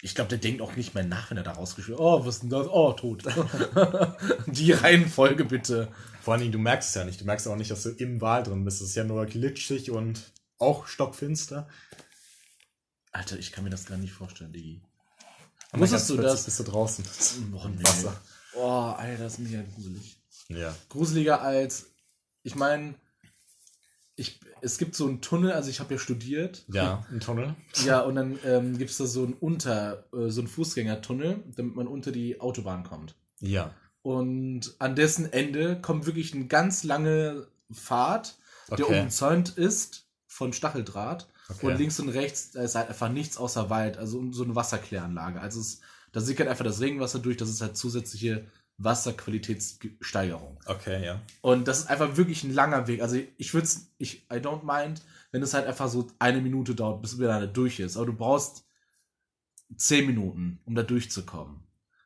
Ich 0.00 0.14
glaube, 0.14 0.28
der 0.30 0.38
denkt 0.38 0.62
auch 0.62 0.74
nicht 0.76 0.94
mehr 0.94 1.04
nach, 1.04 1.30
wenn 1.30 1.36
er 1.36 1.42
da 1.44 1.52
rausgeschwört 1.52 2.00
Oh, 2.00 2.24
was 2.24 2.36
ist 2.36 2.42
denn 2.42 2.50
das? 2.50 2.66
Oh, 2.68 2.92
tot. 2.92 3.24
Die 4.46 4.72
Reihenfolge 4.72 5.44
bitte. 5.44 5.92
Vor 6.20 6.34
allen 6.34 6.40
Dingen, 6.40 6.52
du 6.52 6.58
merkst 6.58 6.88
es 6.88 6.94
ja 6.94 7.04
nicht. 7.04 7.20
Du 7.20 7.24
merkst 7.24 7.46
auch 7.48 7.56
nicht, 7.56 7.70
dass 7.70 7.82
du 7.82 7.90
im 7.90 8.20
Wal 8.20 8.42
drin 8.42 8.64
bist. 8.64 8.80
Es 8.80 8.90
ist 8.90 8.94
ja 8.94 9.04
nur 9.04 9.26
glitschig 9.26 9.90
und 9.90 10.32
auch 10.58 10.86
stockfinster. 10.86 11.68
Alter, 13.12 13.38
ich 13.38 13.52
kann 13.52 13.64
mir 13.64 13.70
das 13.70 13.86
gar 13.86 13.98
nicht 13.98 14.12
vorstellen, 14.12 14.52
Wusstest 15.72 16.08
ganz 16.08 16.16
du 16.16 16.22
das? 16.22 16.44
Bist 16.44 16.60
du 16.60 16.64
draußen. 16.64 17.04
Oh, 17.54 17.68
nee. 17.68 17.82
Wasser. 17.84 18.20
Oh, 18.54 18.94
Alter, 18.96 19.24
das 19.24 19.34
ist 19.34 19.38
mega 19.40 19.62
gruselig. 19.74 20.16
Ja. 20.48 20.74
Gruseliger 20.88 21.40
als, 21.42 21.86
ich 22.42 22.54
meine, 22.54 22.94
ich, 24.16 24.40
es 24.60 24.78
gibt 24.78 24.94
so 24.94 25.06
einen 25.06 25.20
Tunnel, 25.20 25.52
also 25.52 25.70
ich 25.70 25.80
habe 25.80 25.94
ja 25.94 25.98
studiert. 25.98 26.64
Ja, 26.68 27.06
ein 27.10 27.20
Tunnel. 27.20 27.54
Ja, 27.84 28.00
und 28.00 28.14
dann 28.14 28.38
ähm, 28.44 28.78
gibt 28.78 28.90
es 28.90 28.98
da 28.98 29.06
so 29.06 29.24
einen 29.24 29.34
Unter, 29.34 30.04
äh, 30.12 30.28
so 30.28 30.40
einen 30.40 30.48
Fußgängertunnel, 30.48 31.42
damit 31.56 31.74
man 31.74 31.86
unter 31.86 32.12
die 32.12 32.40
Autobahn 32.40 32.84
kommt. 32.84 33.14
Ja. 33.40 33.74
Und 34.02 34.74
an 34.78 34.96
dessen 34.96 35.32
Ende 35.32 35.80
kommt 35.80 36.06
wirklich 36.06 36.34
eine 36.34 36.46
ganz 36.46 36.82
lange 36.82 37.46
Pfad, 37.72 38.36
der 38.70 38.86
Okay. 38.86 39.02
umzäunt 39.02 39.50
ist 39.56 40.06
von 40.26 40.52
Stacheldraht. 40.52 41.28
Okay. 41.48 41.66
Und 41.66 41.78
links 41.78 42.00
und 42.00 42.08
rechts 42.08 42.52
da 42.52 42.62
ist 42.62 42.74
halt 42.74 42.88
einfach 42.88 43.10
nichts 43.10 43.36
außer 43.36 43.70
Wald, 43.70 43.98
also 43.98 44.32
so 44.32 44.44
eine 44.44 44.54
Wasserkläranlage. 44.54 45.40
Also 45.40 45.60
es, 45.60 45.80
da 46.12 46.20
sickert 46.20 46.48
einfach 46.48 46.64
das 46.64 46.80
Regenwasser 46.80 47.18
durch, 47.18 47.36
das 47.36 47.48
ist 47.48 47.60
halt 47.60 47.76
zusätzliche 47.76 48.46
Wasserqualitätssteigerung. 48.78 50.58
Okay, 50.66 51.04
ja. 51.04 51.20
Und 51.40 51.68
das 51.68 51.80
ist 51.80 51.86
einfach 51.90 52.16
wirklich 52.16 52.44
ein 52.44 52.52
langer 52.54 52.86
Weg. 52.86 53.02
Also 53.02 53.18
ich 53.36 53.54
würde 53.54 53.66
es, 53.66 53.92
ich, 53.98 54.24
I 54.30 54.36
don't 54.36 54.64
mind, 54.64 55.02
wenn 55.30 55.42
es 55.42 55.54
halt 55.54 55.66
einfach 55.66 55.88
so 55.88 56.08
eine 56.18 56.40
Minute 56.40 56.74
dauert, 56.74 57.02
bis 57.02 57.18
wieder 57.18 57.40
da 57.40 57.46
durch 57.46 57.80
ist. 57.80 57.96
Aber 57.96 58.06
du 58.06 58.12
brauchst 58.14 58.64
zehn 59.76 60.06
Minuten, 60.06 60.60
um 60.64 60.74
da 60.74 60.82
durchzukommen. 60.82 61.60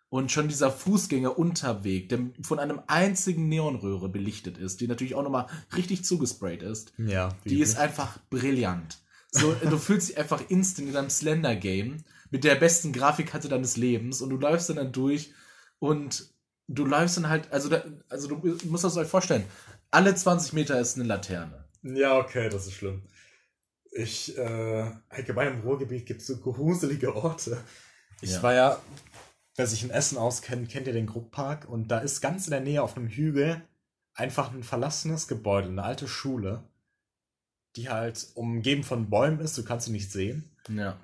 Und 0.08 0.30
schon 0.30 0.48
dieser 0.48 0.70
Fußgängerunterweg, 0.70 2.08
der 2.08 2.20
von 2.42 2.60
einem 2.60 2.80
einzigen 2.86 3.48
Neonröhre 3.48 4.08
belichtet 4.08 4.56
ist, 4.56 4.80
die 4.80 4.86
natürlich 4.86 5.16
auch 5.16 5.24
nochmal 5.24 5.46
richtig 5.76 6.04
zugesprayt 6.04 6.62
ist, 6.62 6.92
Ja. 6.96 7.30
die 7.44 7.60
ist 7.60 7.76
einfach 7.76 8.18
brillant. 8.30 8.98
So, 9.32 9.52
du 9.52 9.76
fühlst 9.76 10.08
dich 10.10 10.18
einfach 10.18 10.42
instant 10.48 10.88
in 10.88 10.94
deinem 10.94 11.10
Slender-Game 11.10 12.04
mit 12.30 12.44
der 12.44 12.56
besten 12.56 12.92
Grafikkarte 12.92 13.48
deines 13.48 13.76
Lebens 13.76 14.20
und 14.20 14.30
du 14.30 14.36
läufst 14.36 14.68
dann, 14.68 14.76
dann 14.76 14.92
durch 14.92 15.32
und 15.78 16.28
du 16.68 16.84
läufst 16.84 17.16
dann 17.16 17.28
halt, 17.28 17.52
also, 17.52 17.68
da, 17.68 17.84
also 18.08 18.28
du 18.28 18.58
musst 18.64 18.84
das 18.84 18.96
euch 18.96 19.08
vorstellen, 19.08 19.44
alle 19.90 20.14
20 20.14 20.52
Meter 20.52 20.80
ist 20.80 20.96
eine 20.96 21.06
Laterne. 21.06 21.64
Ja, 21.82 22.18
okay, 22.18 22.48
das 22.48 22.66
ist 22.66 22.74
schlimm. 22.74 23.02
Ich, 23.92 24.36
äh, 24.36 24.90
allgemein 25.08 25.54
im 25.54 25.60
Ruhrgebiet 25.60 26.06
gibt 26.06 26.20
es 26.20 26.26
so 26.26 26.36
gruselige 26.38 27.14
Orte. 27.14 27.58
Ich 28.20 28.32
Ja. 28.32 28.42
war 28.42 28.54
ja, 28.54 28.82
wer 29.56 29.66
sich 29.66 29.84
in 29.84 29.90
Essen 29.90 30.18
auskennt, 30.18 30.68
kennt 30.68 30.86
ihr 30.86 30.92
den 30.92 31.06
Grupppark 31.06 31.68
und 31.68 31.88
da 31.88 31.98
ist 31.98 32.20
ganz 32.20 32.46
in 32.46 32.50
der 32.50 32.60
Nähe 32.60 32.82
auf 32.82 32.96
einem 32.96 33.08
Hügel 33.08 33.62
einfach 34.14 34.52
ein 34.52 34.64
verlassenes 34.64 35.28
Gebäude, 35.28 35.68
eine 35.68 35.82
alte 35.82 36.08
Schule, 36.08 36.62
die 37.76 37.88
halt 37.88 38.28
umgeben 38.34 38.82
von 38.82 39.08
Bäumen 39.10 39.40
ist, 39.40 39.56
du 39.56 39.64
kannst 39.64 39.86
sie 39.86 39.92
nicht 39.92 40.10
sehen. 40.10 40.50
Ja. 40.68 40.98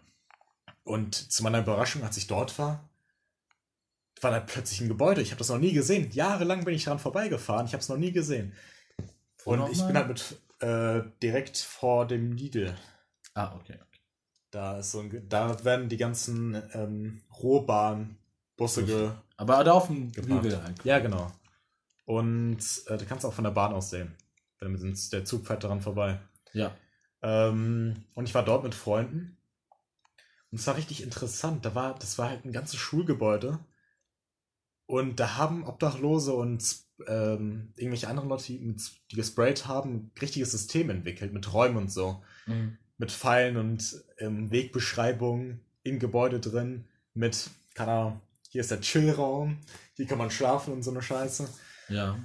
Und 0.85 1.15
zu 1.15 1.43
meiner 1.43 1.61
Überraschung, 1.61 2.03
als 2.03 2.17
ich 2.17 2.27
dort 2.27 2.59
war, 2.59 2.89
war 4.21 4.31
da 4.31 4.41
plötzlich 4.41 4.81
ein 4.81 4.89
Gebäude. 4.89 5.21
Ich 5.21 5.31
habe 5.31 5.39
das 5.39 5.49
noch 5.49 5.59
nie 5.59 5.73
gesehen. 5.73 6.11
Jahrelang 6.13 6.65
bin 6.65 6.75
ich 6.75 6.85
daran 6.85 6.99
vorbeigefahren. 6.99 7.67
Ich 7.67 7.73
habe 7.73 7.83
es 7.83 7.89
noch 7.89 7.97
nie 7.97 8.13
gesehen. 8.13 8.53
Wo 9.45 9.53
Und 9.53 9.71
ich 9.71 9.79
mal? 9.79 9.87
bin 9.87 9.97
halt 9.97 10.09
mit 10.09 10.43
äh, 10.61 11.03
direkt 11.23 11.59
vor 11.59 12.07
dem 12.07 12.33
Lidl. 12.33 12.77
Ah, 13.35 13.55
okay. 13.57 13.79
Da 14.51 14.79
ist 14.79 14.93
so 14.93 15.01
ein, 15.01 15.29
da 15.29 15.65
werden 15.65 15.89
die 15.89 15.97
ganzen 15.97 16.63
ähm, 16.75 17.23
Ruhrbahnbusse 17.43 18.85
ge. 18.85 19.11
Aber 19.37 19.65
da 19.65 19.73
auf 19.73 19.87
dem 19.87 20.13
Geparkt. 20.13 20.45
Hügel 20.45 20.63
halt. 20.63 20.85
Ja, 20.85 20.99
genau. 20.99 21.33
Und 22.05 22.61
äh, 22.87 22.99
da 22.99 23.05
kannst 23.05 23.25
du 23.25 23.29
auch 23.29 23.33
von 23.33 23.45
der 23.45 23.51
Bahn 23.51 23.73
aus 23.73 23.91
sehen. 23.91 24.15
Der 24.61 25.25
Zug 25.25 25.47
fährt 25.47 25.65
daran 25.65 25.81
vorbei. 25.81 26.21
Ja. 26.53 26.77
Ähm, 27.23 28.05
und 28.15 28.29
ich 28.29 28.35
war 28.35 28.45
dort 28.45 28.63
mit 28.63 28.75
Freunden. 28.75 29.37
Und 30.53 30.61
es 30.61 30.67
war 30.67 30.77
richtig 30.77 31.03
interessant. 31.03 31.65
Da 31.65 31.75
war, 31.75 31.99
das 31.99 32.19
war 32.19 32.29
halt 32.29 32.45
ein 32.45 32.53
ganzes 32.53 32.79
Schulgebäude. 32.79 33.59
Und 34.87 35.19
da 35.19 35.37
haben 35.39 35.65
Obdachlose 35.65 36.35
und 36.35 36.63
ähm, 37.07 37.73
irgendwelche 37.77 38.09
anderen 38.09 38.29
Leute, 38.29 38.45
die, 38.45 38.77
die 39.11 39.17
gesprayt 39.17 39.67
haben, 39.67 39.95
ein 39.95 40.11
richtiges 40.21 40.53
System 40.53 40.91
entwickelt 40.91 41.33
mit 41.33 41.53
Räumen 41.55 41.79
und 41.79 41.91
so. 41.91 42.23
Mhm. 42.47 42.77
Mit 42.99 43.11
Pfeilen 43.11 43.57
und 43.57 44.05
ähm, 44.19 44.51
Wegbeschreibungen 44.51 45.65
im 45.83 45.99
Gebäude 45.99 46.39
drin. 46.39 46.85
Mit, 47.15 47.49
keine 47.75 47.93
Ahnung, 47.93 48.21
hier 48.51 48.61
ist 48.61 48.71
der 48.71 48.83
Chillraum, 48.83 49.59
hier 49.95 50.07
kann 50.07 50.19
man 50.19 50.31
schlafen 50.31 50.75
und 50.75 50.83
so 50.83 50.91
eine 50.91 51.01
Scheiße. 51.03 51.49
Ja. 51.89 52.19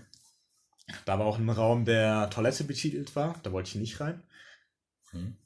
Da 1.05 1.17
war 1.17 1.25
auch 1.25 1.37
ein 1.37 1.49
Raum, 1.49 1.85
der 1.85 2.29
Toilette 2.29 2.65
betitelt 2.65 3.15
war. 3.15 3.39
Da 3.43 3.53
wollte 3.53 3.69
ich 3.69 3.75
nicht 3.75 4.01
rein. 4.01 4.21
Hm. 5.11 5.37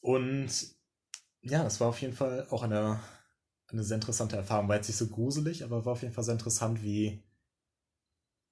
Und 0.00 0.50
ja, 1.42 1.62
das 1.62 1.80
war 1.80 1.88
auf 1.88 2.00
jeden 2.00 2.14
Fall 2.14 2.46
auch 2.50 2.62
eine, 2.62 3.00
eine 3.68 3.84
sehr 3.84 3.96
interessante 3.96 4.36
Erfahrung. 4.36 4.68
War 4.68 4.76
jetzt 4.76 4.88
nicht 4.88 4.96
so 4.96 5.08
gruselig, 5.08 5.64
aber 5.64 5.84
war 5.84 5.92
auf 5.92 6.02
jeden 6.02 6.14
Fall 6.14 6.24
sehr 6.24 6.34
interessant, 6.34 6.82
wie 6.82 7.22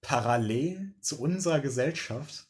parallel 0.00 0.94
zu 1.00 1.20
unserer 1.20 1.60
Gesellschaft 1.60 2.46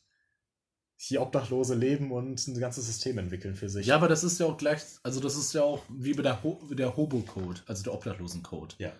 hier 0.96 1.22
Obdachlose 1.22 1.74
leben 1.74 2.12
und 2.12 2.46
ein 2.46 2.60
ganzes 2.60 2.86
System 2.86 3.16
entwickeln 3.18 3.54
für 3.56 3.68
sich. 3.70 3.86
Ja, 3.86 3.96
aber 3.96 4.06
das 4.08 4.22
ist 4.22 4.38
ja 4.38 4.46
auch 4.46 4.58
gleich, 4.58 4.82
also 5.02 5.18
das 5.20 5.34
ist 5.34 5.52
ja 5.54 5.62
auch 5.62 5.82
wie 5.88 6.12
bei 6.12 6.22
der, 6.22 6.42
Ho 6.42 6.60
der 6.70 6.96
Hobo-Code, 6.96 7.62
also 7.66 7.82
der 7.82 7.94
Obdachlosen-Code. 7.94 8.74
Ja. 8.78 8.92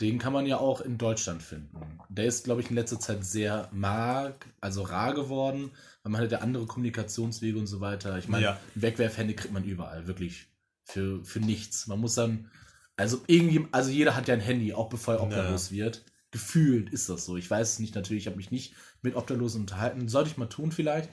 Den 0.00 0.18
kann 0.18 0.32
man 0.32 0.46
ja 0.46 0.58
auch 0.58 0.80
in 0.80 0.96
Deutschland 0.96 1.42
finden. 1.42 1.98
Der 2.08 2.24
ist, 2.24 2.44
glaube 2.44 2.62
ich, 2.62 2.70
in 2.70 2.76
letzter 2.76 3.00
Zeit 3.00 3.24
sehr 3.24 3.68
mag, 3.72 4.46
also 4.60 4.82
rar 4.82 5.12
geworden, 5.12 5.72
weil 6.02 6.12
man 6.12 6.22
hat 6.22 6.32
ja 6.32 6.38
andere 6.38 6.66
Kommunikationswege 6.66 7.58
und 7.58 7.66
so 7.66 7.80
weiter. 7.80 8.16
Ich 8.16 8.28
meine, 8.28 8.44
Ja. 8.44 8.52
ein 8.74 8.82
Wegwerfhandy 8.82 9.34
kriegt 9.34 9.52
man 9.52 9.64
überall, 9.64 10.06
wirklich. 10.06 10.46
Für, 10.92 11.24
für 11.24 11.40
nichts. 11.40 11.86
Man 11.86 12.00
muss 12.00 12.14
dann, 12.14 12.50
also 12.96 13.20
irgendwie, 13.26 13.66
also 13.72 13.90
jeder 13.90 14.16
hat 14.16 14.28
ja 14.28 14.34
ein 14.34 14.40
Handy, 14.40 14.72
auch 14.72 14.88
bevor 14.88 15.14
er 15.14 15.22
obdachlos 15.22 15.70
wird. 15.70 16.04
Gefühlt 16.30 16.90
ist 16.90 17.08
das 17.08 17.24
so. 17.24 17.36
Ich 17.36 17.50
weiß 17.50 17.72
es 17.72 17.78
nicht 17.78 17.94
natürlich, 17.94 18.24
ich 18.24 18.26
habe 18.26 18.36
mich 18.36 18.50
nicht 18.50 18.74
mit 19.02 19.16
Obdachlosen 19.16 19.62
unterhalten. 19.62 20.08
Sollte 20.08 20.30
ich 20.30 20.36
mal 20.36 20.46
tun 20.46 20.70
vielleicht. 20.72 21.08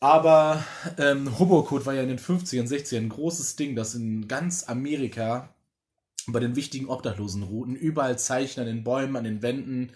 Aber 0.00 0.62
ähm, 0.98 1.38
Hobocode 1.38 1.86
war 1.86 1.94
ja 1.94 2.02
in 2.02 2.08
den 2.08 2.18
50ern, 2.18 2.68
60ern 2.68 2.98
ein 2.98 3.08
großes 3.08 3.56
Ding, 3.56 3.74
das 3.74 3.94
in 3.94 4.28
ganz 4.28 4.64
Amerika 4.68 5.54
bei 6.26 6.40
den 6.40 6.56
wichtigen 6.56 6.88
Obdachlosenrouten 6.88 7.76
überall 7.76 8.18
Zeichen 8.18 8.60
an 8.60 8.66
den 8.66 8.84
Bäumen, 8.84 9.16
an 9.16 9.24
den 9.24 9.42
Wänden, 9.42 9.92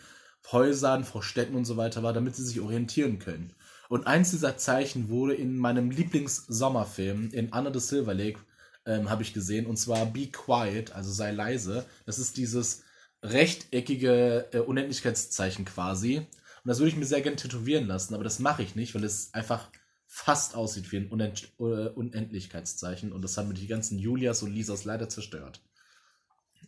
Häusern, 0.53 1.05
vor 1.05 1.23
Städten 1.23 1.55
und 1.55 1.65
so 1.65 1.77
weiter 1.77 2.03
war, 2.03 2.13
damit 2.13 2.35
sie 2.35 2.45
sich 2.45 2.61
orientieren 2.61 3.19
können. 3.19 3.53
Und 3.89 4.07
eins 4.07 4.31
dieser 4.31 4.57
Zeichen 4.57 5.09
wurde 5.09 5.35
in 5.35 5.59
meinem 5.59 5.91
Lieblings-Sommerfilm 5.91 7.31
in 7.33 7.53
Under 7.53 7.73
the 7.73 7.81
Silver 7.81 8.15
Lake 8.15 8.41
ähm, 8.87 9.11
habe 9.11 9.23
ich 9.23 9.33
gesehen, 9.33 9.67
und 9.67 9.77
zwar 9.77 10.07
Be 10.07 10.27
Quiet, 10.27 10.93
also 10.93 11.13
sei 11.13 11.31
leise. 11.31 11.87
Das 12.07 12.19
ist 12.19 12.37
dieses 12.37 12.83
rechteckige 13.23 14.49
äh, 14.53 14.59
Unendlichkeitszeichen 14.59 15.65
quasi. 15.65 16.19
Und 16.19 16.69
das 16.69 16.79
würde 16.79 16.91
ich 16.91 16.97
mir 16.97 17.07
sehr 17.07 17.23
gerne 17.23 17.37
tätowieren 17.37 17.87
lassen, 17.87 18.15
aber 18.15 18.25
das 18.25 18.39
mache 18.39 18.63
ich 18.63 18.75
nicht, 18.75 18.95
weil 18.95 19.05
es 19.05 19.33
einfach 19.33 19.71
fast 20.07 20.55
aussieht 20.55 20.91
wie 20.93 20.99
ein 20.99 21.09
Unend 21.09 21.53
äh, 21.59 21.89
Unendlichkeitszeichen. 21.89 23.13
Und 23.13 23.23
das 23.23 23.37
haben 23.37 23.49
mir 23.49 23.55
die 23.55 23.67
ganzen 23.67 23.99
Julias 23.99 24.43
und 24.43 24.53
Lisas 24.53 24.85
leider 24.85 25.09
zerstört. 25.09 25.63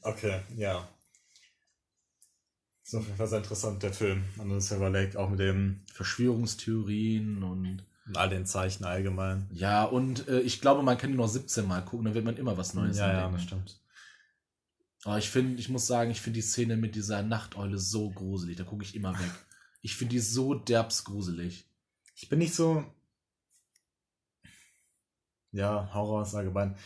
Okay, 0.02 0.42
ja. 0.56 0.88
Ist 2.84 2.94
auf 2.94 3.04
jeden 3.04 3.16
Fall 3.16 3.28
sehr 3.28 3.38
interessant, 3.38 3.82
der 3.82 3.92
Film. 3.92 4.24
The 4.36 4.60
Silver 4.60 4.90
Lake, 4.90 5.18
auch 5.18 5.30
mit 5.30 5.38
dem 5.38 5.84
Verschwörungstheorien 5.92 7.42
und 7.42 7.84
all 8.14 8.28
den 8.28 8.46
Zeichen 8.46 8.84
allgemein. 8.84 9.48
ja, 9.52 9.84
und 9.84 10.28
äh, 10.28 10.40
ich 10.40 10.60
glaube, 10.60 10.82
man 10.82 10.98
kann 10.98 11.10
ihn 11.10 11.16
noch 11.16 11.28
17 11.28 11.66
Mal 11.66 11.84
gucken, 11.84 12.06
dann 12.06 12.14
wird 12.14 12.24
man 12.24 12.36
immer 12.36 12.56
was 12.56 12.74
Neues 12.74 12.98
ja, 12.98 13.12
ja, 13.12 13.28
das 13.28 13.42
stimmt. 13.42 13.80
Aber 15.04 15.18
ich 15.18 15.30
finde, 15.30 15.58
ich 15.58 15.68
muss 15.68 15.86
sagen, 15.86 16.10
ich 16.10 16.20
finde 16.20 16.38
die 16.38 16.46
Szene 16.46 16.76
mit 16.76 16.94
dieser 16.94 17.22
Nachteule 17.22 17.78
so 17.78 18.10
gruselig. 18.10 18.56
Da 18.56 18.64
gucke 18.64 18.84
ich 18.84 18.94
immer 18.94 19.18
weg. 19.18 19.30
Ich 19.80 19.96
finde 19.96 20.12
die 20.12 20.20
so 20.20 20.54
derbs 20.54 21.04
gruselig. 21.04 21.64
Ich 22.14 22.28
bin 22.28 22.38
nicht 22.38 22.54
so. 22.54 22.84
Ja, 25.50 25.92
Horror 25.92 26.22
ist 26.22 26.34
allgemein. 26.34 26.76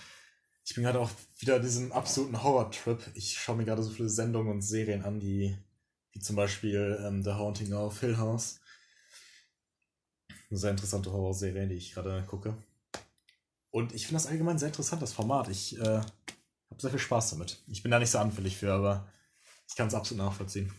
Ich 0.65 0.75
bin 0.75 0.83
gerade 0.83 0.99
auch 0.99 1.11
wieder 1.39 1.61
diesen 1.61 1.93
absoluten 1.93 2.43
Horror-Trip. 2.43 2.99
Ich 3.15 3.39
schaue 3.39 3.57
mir 3.57 3.65
gerade 3.65 3.83
so 3.83 3.91
viele 3.91 4.09
Sendungen 4.09 4.51
und 4.51 4.63
Serien 4.63 5.05
an, 5.05 5.21
die, 5.21 5.57
wie 6.13 6.21
zum 6.21 6.37
Beispiel 6.37 6.99
ähm, 7.05 7.23
The 7.23 7.33
Haunting 7.33 7.75
of 7.75 8.01
Hill 8.01 8.17
House. 8.17 8.61
Eine 10.51 10.59
sehr 10.59 10.71
interessante 10.71 11.13
Horrorserie, 11.13 11.67
die 11.67 11.75
ich 11.75 11.93
gerade 11.93 12.23
gucke. 12.27 12.57
Und 13.71 13.95
ich 13.95 14.07
finde 14.07 14.23
das 14.23 14.27
allgemein 14.27 14.59
sehr 14.59 14.69
interessant, 14.69 15.03
das 15.03 15.13
Format. 15.13 15.49
Ich 15.49 15.79
äh, 15.79 15.83
habe 15.83 16.81
sehr 16.81 16.91
viel 16.91 16.99
Spaß 16.99 17.31
damit. 17.31 17.63
Ich 17.67 17.83
bin 17.83 17.91
da 17.91 17.99
nicht 17.99 18.11
so 18.11 18.19
anfällig 18.19 18.57
für, 18.57 18.73
aber 18.73 19.09
ich 19.69 19.77
kann 19.77 19.89
es 19.89 19.95
absolut 19.95 20.25
nachvollziehen. 20.25 20.73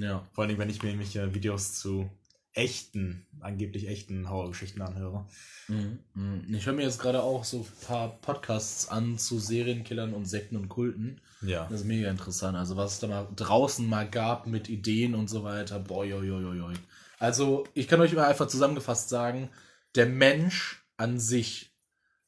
Ja. 0.00 0.26
Vor 0.32 0.46
Dingen, 0.46 0.58
wenn 0.58 0.70
ich 0.70 0.82
mir 0.82 0.90
irgendwelche 0.90 1.34
Videos 1.34 1.74
zu 1.74 2.10
echten, 2.54 3.26
angeblich 3.40 3.88
echten 3.88 4.28
Horrorgeschichten 4.28 4.82
anhöre. 4.82 5.26
Mhm. 5.68 5.98
Mhm. 6.14 6.54
Ich 6.54 6.66
höre 6.66 6.74
mir 6.74 6.82
jetzt 6.82 6.98
gerade 6.98 7.22
auch 7.22 7.44
so 7.44 7.58
ein 7.58 7.86
paar 7.86 8.08
Podcasts 8.20 8.88
an 8.88 9.18
zu 9.18 9.38
Serienkillern 9.38 10.12
und 10.12 10.26
Sekten 10.26 10.56
und 10.56 10.68
Kulten. 10.68 11.20
Ja. 11.40 11.66
Das 11.70 11.80
ist 11.80 11.86
mega 11.86 12.10
interessant. 12.10 12.56
Also, 12.56 12.76
was 12.76 12.94
es 12.94 13.00
da 13.00 13.06
mal 13.06 13.28
draußen 13.34 13.86
mal 13.86 14.08
gab 14.08 14.46
mit 14.46 14.68
Ideen 14.68 15.14
und 15.14 15.28
so 15.28 15.44
weiter. 15.44 15.78
Boah, 15.78 16.04
joi, 16.04 16.24
joi, 16.24 16.40
joi. 16.40 16.74
Also, 17.22 17.68
ich 17.74 17.86
kann 17.86 18.00
euch 18.00 18.12
mal 18.14 18.26
einfach 18.26 18.48
zusammengefasst 18.48 19.08
sagen, 19.08 19.48
der 19.94 20.06
Mensch 20.06 20.84
an 20.96 21.20
sich 21.20 21.72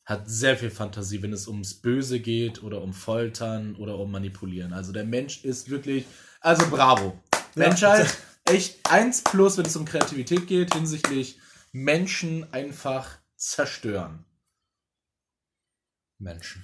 hat 0.04 0.30
sehr 0.30 0.56
viel 0.56 0.70
Fantasie, 0.70 1.20
wenn 1.20 1.32
es 1.32 1.48
ums 1.48 1.74
Böse 1.74 2.20
geht 2.20 2.62
oder 2.62 2.80
um 2.80 2.92
Foltern 2.92 3.74
oder 3.74 3.98
um 3.98 4.12
Manipulieren. 4.12 4.72
Also, 4.72 4.92
der 4.92 5.02
Mensch 5.02 5.42
ist 5.42 5.68
wirklich, 5.68 6.06
also 6.40 6.70
bravo. 6.70 7.20
Ja. 7.32 7.40
Menschheit, 7.56 8.16
echt 8.44 8.88
1 8.88 9.22
plus, 9.24 9.58
wenn 9.58 9.66
es 9.66 9.74
um 9.74 9.84
Kreativität 9.84 10.46
geht, 10.46 10.72
hinsichtlich 10.72 11.40
Menschen 11.72 12.52
einfach 12.52 13.18
zerstören. 13.34 14.24
Menschen. 16.20 16.62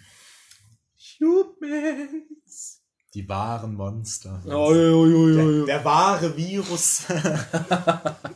Humans. 1.18 2.79
Die 3.14 3.28
wahren 3.28 3.74
Monster. 3.74 4.40
Oh, 4.46 4.72
jo, 4.72 5.06
jo, 5.06 5.34
der, 5.34 5.66
der 5.66 5.84
wahre 5.84 6.36
Virus. 6.36 7.06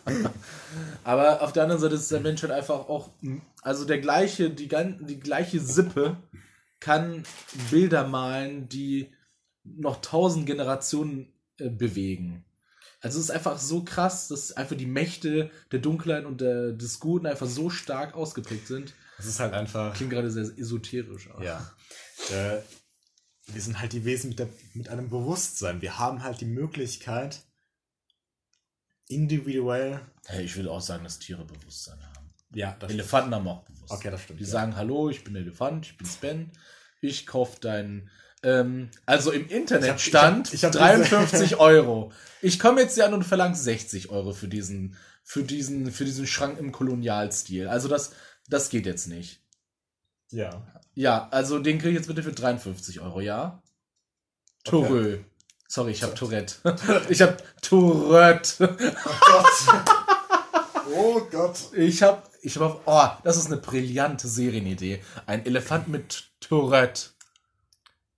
Aber 1.05 1.43
auf 1.43 1.53
der 1.53 1.65
anderen 1.65 1.81
Seite 1.81 1.95
ist 1.95 2.11
der 2.11 2.21
Mensch 2.21 2.43
halt 2.43 2.53
einfach 2.53 2.89
auch, 2.89 3.11
also 3.63 3.85
der 3.85 3.99
gleiche, 4.01 4.51
die, 4.51 4.69
die 4.69 5.21
gleiche 5.21 5.61
Sippe 5.61 6.17
kann 6.81 7.25
Bilder 7.71 8.07
malen, 8.07 8.69
die 8.69 9.13
noch 9.65 10.01
tausend 10.01 10.47
Generationen 10.47 11.33
äh, 11.59 11.71
bewegen. 11.71 12.45
Also 13.01 13.19
es 13.19 13.27
ist 13.27 13.31
einfach 13.31 13.59
so 13.59 13.85
krass, 13.85 14.29
dass 14.29 14.53
einfach 14.53 14.77
die 14.77 14.87
Mächte 14.87 15.51
der 15.73 15.79
Dunkelheit 15.79 16.25
und 16.25 16.41
der, 16.41 16.73
des 16.73 17.01
Guten 17.01 17.27
einfach 17.27 17.47
so 17.47 17.71
stark 17.71 18.15
ausgeprägt 18.15 18.67
sind. 18.67 18.95
Das 19.19 19.27
ist 19.27 19.41
halt 19.41 19.53
einfach. 19.53 19.95
Klingt 19.95 20.11
gerade 20.13 20.31
sehr 20.31 20.45
esoterisch. 20.59 21.31
aber- 21.31 21.45
Ja. 21.45 21.71
Äh, 22.31 22.59
wir 23.47 23.61
sind 23.61 23.81
halt 23.81 23.93
die 23.93 24.05
Wesen 24.05 24.31
mit, 24.31 24.39
der, 24.39 24.49
mit 24.75 24.89
einem 24.89 25.11
Bewusstsein. 25.11 25.83
Wir 25.83 25.99
haben 25.99 26.23
halt 26.23 26.41
die 26.41 26.47
Möglichkeit, 26.47 27.41
individuell. 29.09 30.01
Hey, 30.27 30.45
ich 30.45 30.57
will 30.57 30.69
auch 30.69 30.81
sagen, 30.81 31.05
dass 31.05 31.19
Tiere 31.19 31.45
Bewusstsein 31.45 31.99
haben. 32.03 32.31
Ja, 32.55 32.77
das 32.79 32.91
Elefanten 32.91 33.35
haben 33.35 33.47
auch 33.49 33.65
Bewusstsein. 33.65 33.99
Okay, 33.99 34.11
das 34.11 34.23
stimmt. 34.23 34.41
Die 34.41 34.45
ja. 34.45 34.51
sagen, 34.51 34.77
hallo, 34.77 35.11
ich 35.11 35.25
bin 35.25 35.37
Elefant, 35.37 35.87
ich 35.87 35.97
bin 35.99 36.07
Sven, 36.07 36.53
ich 37.01 37.27
kauf 37.27 37.61
deinen. 37.61 38.11
Ähm, 38.43 38.91
also 39.07 39.31
im 39.33 39.49
Internet 39.49 39.85
Ich 39.85 39.91
hab- 39.91 40.01
stand 40.01 40.53
ich 40.55 40.65
hab- 40.65 40.75
ich 40.75 40.81
hab 40.81 40.97
diese- 40.97 41.09
53 41.11 41.57
Euro. 41.59 42.13
Ich 42.43 42.59
komme 42.59 42.81
jetzt 42.83 42.95
hier 42.95 43.07
an 43.07 43.15
und 43.15 43.25
verlange 43.25 43.57
60 43.57 44.11
Euro 44.11 44.33
für 44.33 44.49
diesen, 44.49 44.97
für 45.23 45.43
diesen, 45.43 45.91
für 45.93 46.05
diesen 46.05 46.27
Schrank 46.27 46.59
im 46.59 46.73
Kolonialstil. 46.73 47.69
Also 47.69 47.89
das, 47.89 48.13
das 48.49 48.69
geht 48.71 48.87
jetzt 48.87 49.07
nicht. 49.09 49.43
Ja. 50.35 50.62
Ja, 50.94 51.29
also 51.31 51.59
den 51.61 51.79
kriege 51.79 51.90
ich 51.90 51.97
jetzt 51.97 52.09
bitte 52.09 52.23
für 52.23 52.33
53 52.33 53.01
Euro, 53.01 53.20
ja? 53.20 53.62
Toureux. 54.64 55.20
Sorry, 55.68 55.92
ich 55.92 56.03
habe 56.03 56.14
Tourette. 56.14 56.57
ich 57.09 57.23
habe 57.23 57.37
Tourette. 57.62 58.77
Oh 59.05 59.12
Gott. 59.27 59.87
oh 60.94 61.20
Gott. 61.31 61.59
Ich 61.77 62.03
habe, 62.03 62.23
ich 62.42 62.57
habe, 62.59 62.81
oh, 62.85 63.09
das 63.23 63.37
ist 63.37 63.47
eine 63.47 63.59
brillante 63.59 64.29
Serienidee. 64.29 65.03
Ein 65.27 65.44
Elefant 65.47 65.88
mit 65.88 66.31
Tourette. 66.40 67.11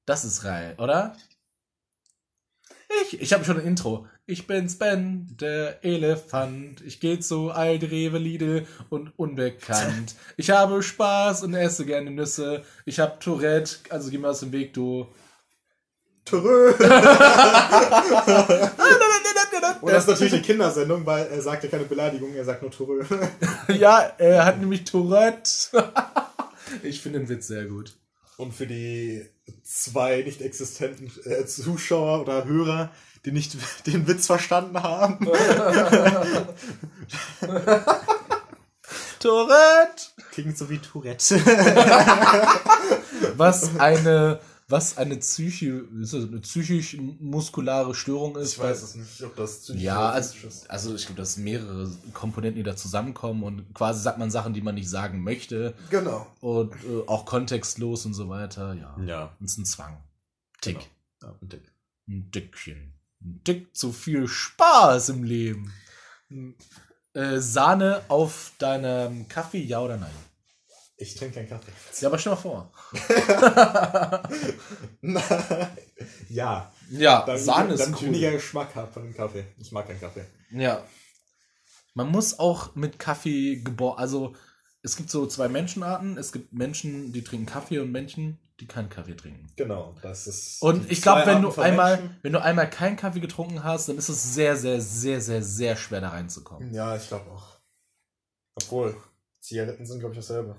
Das 0.06 0.24
ist 0.24 0.42
geil, 0.42 0.74
oder? 0.78 1.16
Ich, 3.02 3.20
ich 3.20 3.32
habe 3.32 3.44
schon 3.44 3.58
ein 3.58 3.66
Intro. 3.66 4.06
Ich 4.28 4.48
bin's 4.48 4.76
Ben, 4.76 5.28
der 5.40 5.84
Elefant. 5.84 6.80
Ich 6.84 6.98
gehe 6.98 7.20
zu 7.20 7.52
Aldi, 7.52 7.86
Rewe, 7.86 8.18
Lidl 8.18 8.66
und 8.90 9.12
unbekannt. 9.16 10.16
Ich 10.36 10.50
habe 10.50 10.82
Spaß 10.82 11.44
und 11.44 11.54
esse 11.54 11.86
gerne 11.86 12.10
Nüsse. 12.10 12.64
Ich 12.84 12.98
habe 12.98 13.20
Tourette, 13.20 13.76
also 13.88 14.10
geh 14.10 14.18
mir 14.18 14.28
aus 14.28 14.40
dem 14.40 14.50
Weg, 14.50 14.74
du. 14.74 15.06
Törö. 16.24 16.72
Und 19.80 19.92
das 19.92 20.04
ist 20.04 20.08
natürlich 20.08 20.32
eine 20.32 20.42
Kindersendung, 20.42 21.06
weil 21.06 21.26
er 21.26 21.40
sagt 21.40 21.62
ja 21.62 21.70
keine 21.70 21.84
Beleidigung, 21.84 22.34
er 22.34 22.44
sagt 22.44 22.62
nur 22.62 22.72
Törö. 22.72 23.04
Ja, 23.68 24.12
er 24.18 24.44
hat 24.44 24.58
nämlich 24.58 24.84
Tourette. 24.84 25.70
ich 26.82 27.00
finde 27.00 27.20
den 27.20 27.28
Witz 27.28 27.46
sehr 27.46 27.66
gut. 27.66 27.94
Und 28.36 28.52
für 28.52 28.66
die 28.66 29.24
zwei 29.62 30.22
nicht 30.22 30.42
existenten 30.42 31.12
äh, 31.24 31.46
Zuschauer 31.46 32.22
oder 32.22 32.44
Hörer, 32.44 32.90
die 33.26 33.32
nicht 33.32 33.54
den 33.86 34.08
Witz 34.08 34.26
verstanden 34.26 34.82
haben. 34.82 35.18
Tourette! 39.20 40.02
Klingt 40.32 40.56
so 40.56 40.70
wie 40.70 40.78
Tourette. 40.78 41.36
Was 43.36 43.78
eine 43.78 44.40
was 44.68 44.98
eine, 44.98 45.16
Psyche, 45.18 45.84
ist 46.02 46.12
das 46.12 46.24
eine 46.24 46.40
psychisch-muskulare 46.40 47.94
Störung 47.94 48.34
ist. 48.34 48.54
Ich 48.54 48.58
weiß 48.58 48.82
es 48.82 48.96
nicht, 48.96 49.22
ob 49.22 49.36
das 49.36 49.60
psychisch 49.60 49.80
Ja, 49.80 50.10
also, 50.10 50.44
ist. 50.44 50.68
also 50.68 50.92
ich 50.96 51.06
glaube, 51.06 51.20
das 51.20 51.34
sind 51.34 51.44
mehrere 51.44 51.88
Komponenten, 52.12 52.56
die 52.56 52.64
da 52.64 52.74
zusammenkommen 52.74 53.44
und 53.44 53.72
quasi 53.74 54.02
sagt 54.02 54.18
man 54.18 54.28
Sachen, 54.32 54.54
die 54.54 54.62
man 54.62 54.74
nicht 54.74 54.90
sagen 54.90 55.22
möchte 55.22 55.72
Genau. 55.90 56.26
und 56.40 56.74
äh, 56.74 57.06
auch 57.06 57.26
kontextlos 57.26 58.06
und 58.06 58.14
so 58.14 58.28
weiter. 58.28 58.74
Ja, 58.74 58.96
Ja. 59.04 59.36
das 59.38 59.52
ist 59.52 59.58
ein 59.58 59.66
Zwang. 59.66 59.98
Tick. 60.60 60.78
Genau. 61.20 61.32
Ja, 61.32 61.38
und 61.40 61.52
dick. 61.52 61.62
Ein 62.08 62.30
Dickchen. 62.32 62.92
Ein 63.20 63.42
Dick 63.46 63.76
zu 63.76 63.92
viel 63.92 64.28
Spaß 64.28 65.10
im 65.10 65.24
Leben. 65.24 65.72
Äh, 67.14 67.38
Sahne 67.38 68.02
auf 68.08 68.52
deinem 68.58 69.28
Kaffee, 69.28 69.62
ja 69.62 69.80
oder 69.80 69.96
nein? 69.96 70.10
Ich 70.98 71.14
trinke 71.14 71.34
keinen 71.36 71.48
Kaffee. 71.48 71.72
Ja, 72.00 72.08
aber 72.08 72.18
stell 72.18 72.32
mal 72.32 72.36
vor. 72.36 72.72
ja. 76.30 76.72
Ja, 76.90 77.26
Damit, 77.26 77.42
Sahne 77.42 77.74
ist 77.74 77.80
damit 77.80 77.96
ich 77.96 78.02
cool. 78.02 78.08
weniger 78.08 78.32
Geschmack 78.32 78.74
habe 78.74 78.92
von 78.92 79.02
dem 79.02 79.14
Kaffee. 79.14 79.44
Ich 79.58 79.72
mag 79.72 79.86
keinen 79.86 80.00
Kaffee. 80.00 80.24
Ja. 80.50 80.82
Man 81.94 82.10
muss 82.10 82.38
auch 82.38 82.74
mit 82.76 82.98
Kaffee 82.98 83.56
geboren. 83.56 83.98
Also, 83.98 84.34
es 84.82 84.96
gibt 84.96 85.10
so 85.10 85.26
zwei 85.26 85.48
Menschenarten. 85.48 86.16
Es 86.16 86.32
gibt 86.32 86.52
Menschen, 86.52 87.12
die 87.12 87.22
trinken 87.24 87.46
Kaffee 87.46 87.78
und 87.78 87.92
Menschen, 87.92 88.38
die 88.60 88.66
keinen 88.66 88.88
Kaffee 88.88 89.14
trinken. 89.14 89.46
Genau, 89.56 89.94
das 90.02 90.26
ist. 90.26 90.62
Und 90.62 90.90
ich 90.90 91.02
glaube, 91.02 91.26
wenn 91.26 91.44
Arten 91.44 91.54
du 91.54 91.60
einmal, 91.60 91.96
Menschen. 91.96 92.16
wenn 92.22 92.32
du 92.32 92.42
einmal 92.42 92.70
keinen 92.70 92.96
Kaffee 92.96 93.20
getrunken 93.20 93.64
hast, 93.64 93.88
dann 93.88 93.98
ist 93.98 94.08
es 94.08 94.34
sehr, 94.34 94.56
sehr, 94.56 94.80
sehr, 94.80 95.20
sehr, 95.20 95.42
sehr 95.42 95.76
schwer 95.76 96.00
da 96.00 96.10
reinzukommen. 96.10 96.72
Ja, 96.72 96.96
ich 96.96 97.06
glaube 97.08 97.30
auch. 97.30 97.58
Obwohl, 98.54 98.96
Zigaretten 99.40 99.84
sind, 99.84 100.00
glaube 100.00 100.14
ich, 100.14 100.18
dasselbe. 100.20 100.56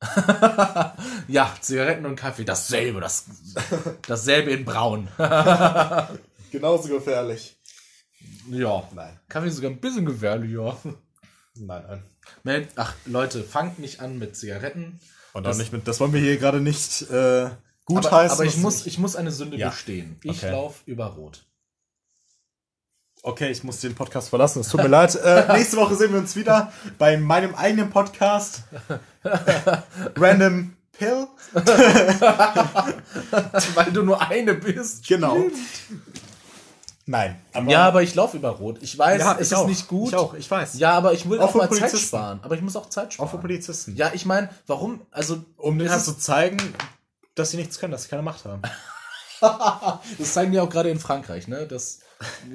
ja, 1.28 1.54
Zigaretten 1.60 2.06
und 2.06 2.16
Kaffee, 2.16 2.44
dasselbe, 2.44 3.00
das, 3.00 3.24
dasselbe 4.06 4.52
in 4.52 4.64
Braun. 4.64 5.08
Genauso 6.52 6.88
gefährlich. 6.88 7.56
ja, 8.50 8.88
Nein. 8.94 9.18
Kaffee 9.28 9.48
ist 9.48 9.56
sogar 9.56 9.70
ein 9.70 9.80
bisschen 9.80 10.06
gefährlicher. 10.06 10.76
Nein, 11.54 11.84
nein. 11.88 12.02
Man, 12.44 12.68
ach, 12.76 12.94
Leute, 13.06 13.42
fangt 13.42 13.78
nicht 13.78 14.00
an 14.00 14.18
mit 14.18 14.36
Zigaretten. 14.36 15.00
Und 15.36 15.44
Das- 15.44 15.58
nicht 15.58 15.70
mit. 15.72 15.86
Das 15.86 16.00
wollen 16.00 16.12
wir 16.14 16.20
hier 16.20 16.38
gerade 16.38 16.60
nicht 16.60 17.02
äh, 17.10 17.50
gut 17.84 18.06
aber, 18.06 18.16
heißen. 18.16 18.32
aber 18.36 18.44
ich 18.46 18.56
muss, 18.56 18.76
nicht- 18.76 18.86
ich 18.86 18.98
muss 18.98 19.16
eine 19.16 19.30
Sünde 19.30 19.56
Ja. 19.58 19.68
gestehen. 19.68 20.18
Ich 20.22 20.38
Okay. 20.42 20.50
laufe 20.50 20.80
über 20.86 21.06
Rot. 21.06 21.44
Okay, 23.22 23.50
ich 23.50 23.62
muss 23.64 23.80
den 23.80 23.94
Podcast 23.94 24.28
verlassen. 24.30 24.60
Es 24.60 24.68
tut 24.68 24.80
mir 24.82 24.88
leid. 24.88 25.14
Äh, 25.16 25.52
nächste 25.52 25.76
Woche 25.76 25.94
sehen 25.96 26.12
wir 26.12 26.20
uns 26.20 26.36
wieder 26.36 26.72
bei 26.96 27.16
meinem 27.18 27.54
eigenen 27.54 27.90
Podcast. 27.90 28.62
Random 30.16 30.74
Pill. 30.92 31.26
Weil 33.74 33.92
du 33.92 34.02
nur 34.04 34.22
eine 34.22 34.54
bist. 34.54 35.06
Genau. 35.06 35.36
Nein. 37.06 37.40
Aber 37.52 37.70
Ja, 37.70 37.86
aber 37.86 38.02
ich 38.02 38.14
laufe 38.16 38.36
über 38.36 38.50
Rot. 38.50 38.78
Ich 38.82 38.98
weiß, 38.98 39.20
Ja, 39.20 39.32
es 39.34 39.36
ich 39.38 39.42
ist 39.42 39.54
auch. 39.54 39.66
nicht 39.68 39.86
gut. 39.86 40.08
Ich 40.08 40.16
auch, 40.16 40.34
ich 40.34 40.50
weiß. 40.50 40.78
Ja, 40.78 40.92
aber 40.92 41.12
ich 41.12 41.28
will 41.28 41.38
Auch 41.40 41.50
auch, 41.50 41.54
mal 41.54 41.70
Zeit 41.70 41.96
sparen. 41.96 42.40
Aber 42.42 42.56
ich 42.56 42.62
muss 42.62 42.74
auch 42.76 42.90
Zeit 42.90 43.14
sparen. 43.14 43.28
Auch 43.28 43.30
für 43.30 43.38
Polizisten. 43.38 43.94
Ja, 43.96 44.10
ich 44.12 44.26
meine, 44.26 44.50
warum? 44.66 45.00
Also, 45.12 45.44
Um 45.56 45.78
denen 45.78 45.90
das 45.90 46.04
zu 46.04 46.18
zeigen, 46.18 46.58
dass 47.36 47.52
sie 47.52 47.56
nichts 47.58 47.78
können, 47.78 47.92
dass 47.92 48.04
sie 48.04 48.08
keine 48.08 48.22
Macht 48.22 48.44
haben. 48.44 48.62
Das 50.18 50.32
zeigen 50.32 50.50
die 50.52 50.58
auch 50.60 50.70
gerade 50.70 50.88
in 50.88 50.98
Frankreich, 50.98 51.46
ne? 51.46 51.66
Das, 51.66 52.00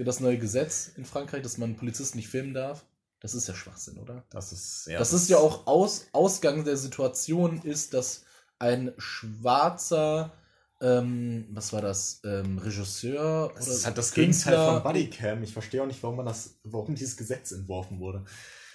das 0.03 0.19
neue 0.19 0.39
Gesetz 0.39 0.89
in 0.97 1.05
Frankreich, 1.05 1.43
dass 1.43 1.59
man 1.59 1.75
Polizisten 1.77 2.17
nicht 2.17 2.27
filmen 2.27 2.55
darf. 2.55 2.83
Das 3.19 3.35
ist 3.35 3.47
ja 3.47 3.53
Schwachsinn, 3.53 3.99
oder? 3.99 4.23
Das 4.31 4.51
ist, 4.51 4.87
ja, 4.87 4.97
das 4.97 5.13
ist 5.13 5.29
ja 5.29 5.37
auch 5.37 5.67
aus, 5.67 6.07
Ausgang 6.11 6.65
der 6.65 6.77
Situation 6.77 7.61
ist, 7.61 7.93
dass 7.93 8.23
ein 8.57 8.93
schwarzer, 8.97 10.31
ähm, 10.81 11.47
was 11.51 11.71
war 11.73 11.81
das, 11.81 12.21
ähm, 12.25 12.57
Regisseur 12.57 13.51
Das 13.55 13.67
oder 13.69 13.85
halt 13.85 13.97
das 13.97 14.13
Künstler 14.13 14.51
Gegenteil 14.51 14.73
von 14.73 14.83
Bodycam. 14.83 15.43
Ich 15.43 15.53
verstehe 15.53 15.81
auch 15.83 15.87
nicht, 15.87 16.01
warum 16.01 16.17
man 16.17 16.25
das, 16.25 16.59
warum 16.63 16.95
dieses 16.95 17.15
Gesetz 17.17 17.51
entworfen 17.51 17.99
wurde. 17.99 18.25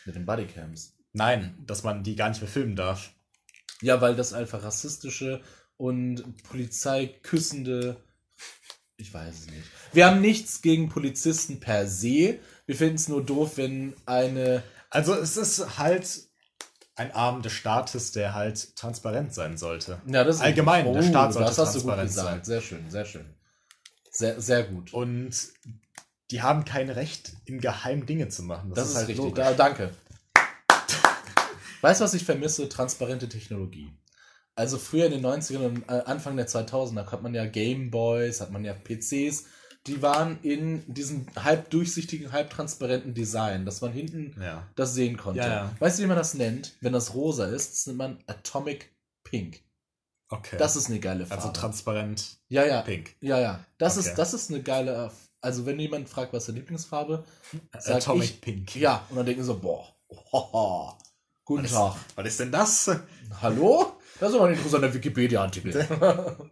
mit 0.04 0.14
den 0.14 0.24
Bodycams. 0.24 0.94
Nein, 1.12 1.56
dass 1.66 1.82
man 1.82 2.04
die 2.04 2.14
gar 2.14 2.28
nicht 2.28 2.40
mehr 2.40 2.50
filmen 2.50 2.76
darf. 2.76 3.10
Ja, 3.82 4.00
weil 4.00 4.14
das 4.14 4.32
einfach 4.32 4.62
rassistische 4.62 5.42
und 5.76 6.42
polizeiküssende. 6.44 7.96
Ich 8.96 9.12
weiß 9.12 9.34
es 9.34 9.46
nicht. 9.46 9.64
Wir 9.92 10.06
haben 10.06 10.20
nichts 10.20 10.62
gegen 10.62 10.88
Polizisten 10.88 11.60
per 11.60 11.86
se. 11.86 12.38
Wir 12.66 12.76
finden 12.76 12.94
es 12.94 13.08
nur 13.08 13.24
doof, 13.24 13.56
wenn 13.56 13.94
eine. 14.06 14.62
Also 14.90 15.14
es 15.14 15.36
ist 15.36 15.78
halt 15.78 16.25
ein 16.96 17.12
Arm 17.12 17.42
des 17.42 17.52
Staates, 17.52 18.12
der 18.12 18.34
halt 18.34 18.74
transparent 18.74 19.34
sein 19.34 19.56
sollte. 19.58 20.00
Ja, 20.06 20.24
das 20.24 20.36
ist 20.36 20.42
Allgemein, 20.42 20.90
der 20.92 21.02
Staat 21.02 21.34
sollte 21.34 21.48
das 21.48 21.58
hast 21.58 21.76
du 21.76 21.80
gut 21.80 21.94
transparent 21.94 22.08
gesagt. 22.08 22.28
sein. 22.28 22.44
Sehr 22.44 22.60
schön, 22.60 22.90
sehr 22.90 23.04
schön. 23.04 23.26
Sehr, 24.10 24.40
sehr 24.40 24.64
gut. 24.64 24.94
Und 24.94 25.30
die 26.30 26.42
haben 26.42 26.64
kein 26.64 26.88
Recht, 26.88 27.34
im 27.44 27.60
Geheimen 27.60 28.06
Dinge 28.06 28.28
zu 28.28 28.42
machen. 28.42 28.72
das, 28.74 28.90
ist 28.90 28.96
halt 28.96 29.08
richtig. 29.08 29.34
Da, 29.34 29.52
danke. 29.52 29.90
Weißt 31.82 32.00
du, 32.00 32.04
was 32.04 32.14
ich 32.14 32.24
vermisse? 32.24 32.68
Transparente 32.68 33.28
Technologie. 33.28 33.90
Also 34.54 34.78
früher 34.78 35.06
in 35.06 35.12
den 35.12 35.26
90ern 35.26 35.66
und 35.66 35.82
äh, 35.82 36.02
Anfang 36.06 36.36
der 36.36 36.48
2000er 36.48 37.12
hat 37.12 37.22
man 37.22 37.34
ja 37.34 37.44
Gameboys, 37.44 38.40
hat 38.40 38.50
man 38.50 38.64
ja 38.64 38.72
PCs, 38.72 39.44
die 39.86 40.02
waren 40.02 40.38
in 40.42 40.82
diesem 40.92 41.26
halb 41.36 41.70
durchsichtigen, 41.70 42.32
halb 42.32 42.50
transparenten 42.50 43.14
Design, 43.14 43.64
dass 43.64 43.80
man 43.80 43.92
hinten 43.92 44.34
Ja. 44.42 44.66
das 44.74 44.94
sehen 44.94 45.16
konnte. 45.16 45.40
Ja, 45.40 45.48
ja. 45.48 45.72
Weißt 45.78 45.98
du, 45.98 46.02
wie 46.02 46.06
man 46.06 46.16
das 46.16 46.34
nennt? 46.34 46.74
Wenn 46.80 46.92
das 46.92 47.14
rosa 47.14 47.46
ist, 47.46 47.72
das 47.72 47.86
nennt 47.86 47.98
man 47.98 48.18
Atomic 48.26 48.92
Pink. 49.24 49.60
Okay. 50.28 50.56
Das 50.58 50.74
ist 50.74 50.88
eine 50.88 50.98
geile 50.98 51.24
Farbe. 51.26 51.42
also 51.42 51.52
transparent 51.52 52.38
ja, 52.48 52.64
ja. 52.66 52.82
pink. 52.82 53.14
Ja, 53.20 53.38
ja. 53.38 53.64
Das, 53.78 53.96
Okay. 53.96 54.08
ist, 54.08 54.16
das 54.18 54.34
ist 54.34 54.50
eine 54.50 54.60
geile. 54.62 55.12
Also, 55.40 55.66
wenn 55.66 55.78
jemand 55.78 56.08
fragt, 56.08 56.32
was 56.32 56.42
ist 56.42 56.48
deine 56.48 56.58
Lieblingsfarbe, 56.58 57.24
sag 57.78 57.96
Atomic 57.96 58.24
ich, 58.24 58.40
pink. 58.40 58.74
ja. 58.74 59.06
Und 59.10 59.16
dann 59.16 59.26
denken 59.26 59.42
sie 59.42 59.46
so, 59.46 59.58
boah, 59.60 59.86
hoho, 60.32 60.98
guten 61.44 61.62
Was 61.64 61.70
ist, 61.70 61.76
Tag. 61.76 61.96
was 62.16 62.26
ist 62.26 62.40
denn 62.40 62.50
das? 62.50 62.90
Hallo? 63.40 63.92
Das 64.18 64.30
ist 64.30 64.34
aber 64.36 64.46
ein 64.46 64.54
interessanter 64.54 64.92
Wikipedia-Artikel. 64.92 65.86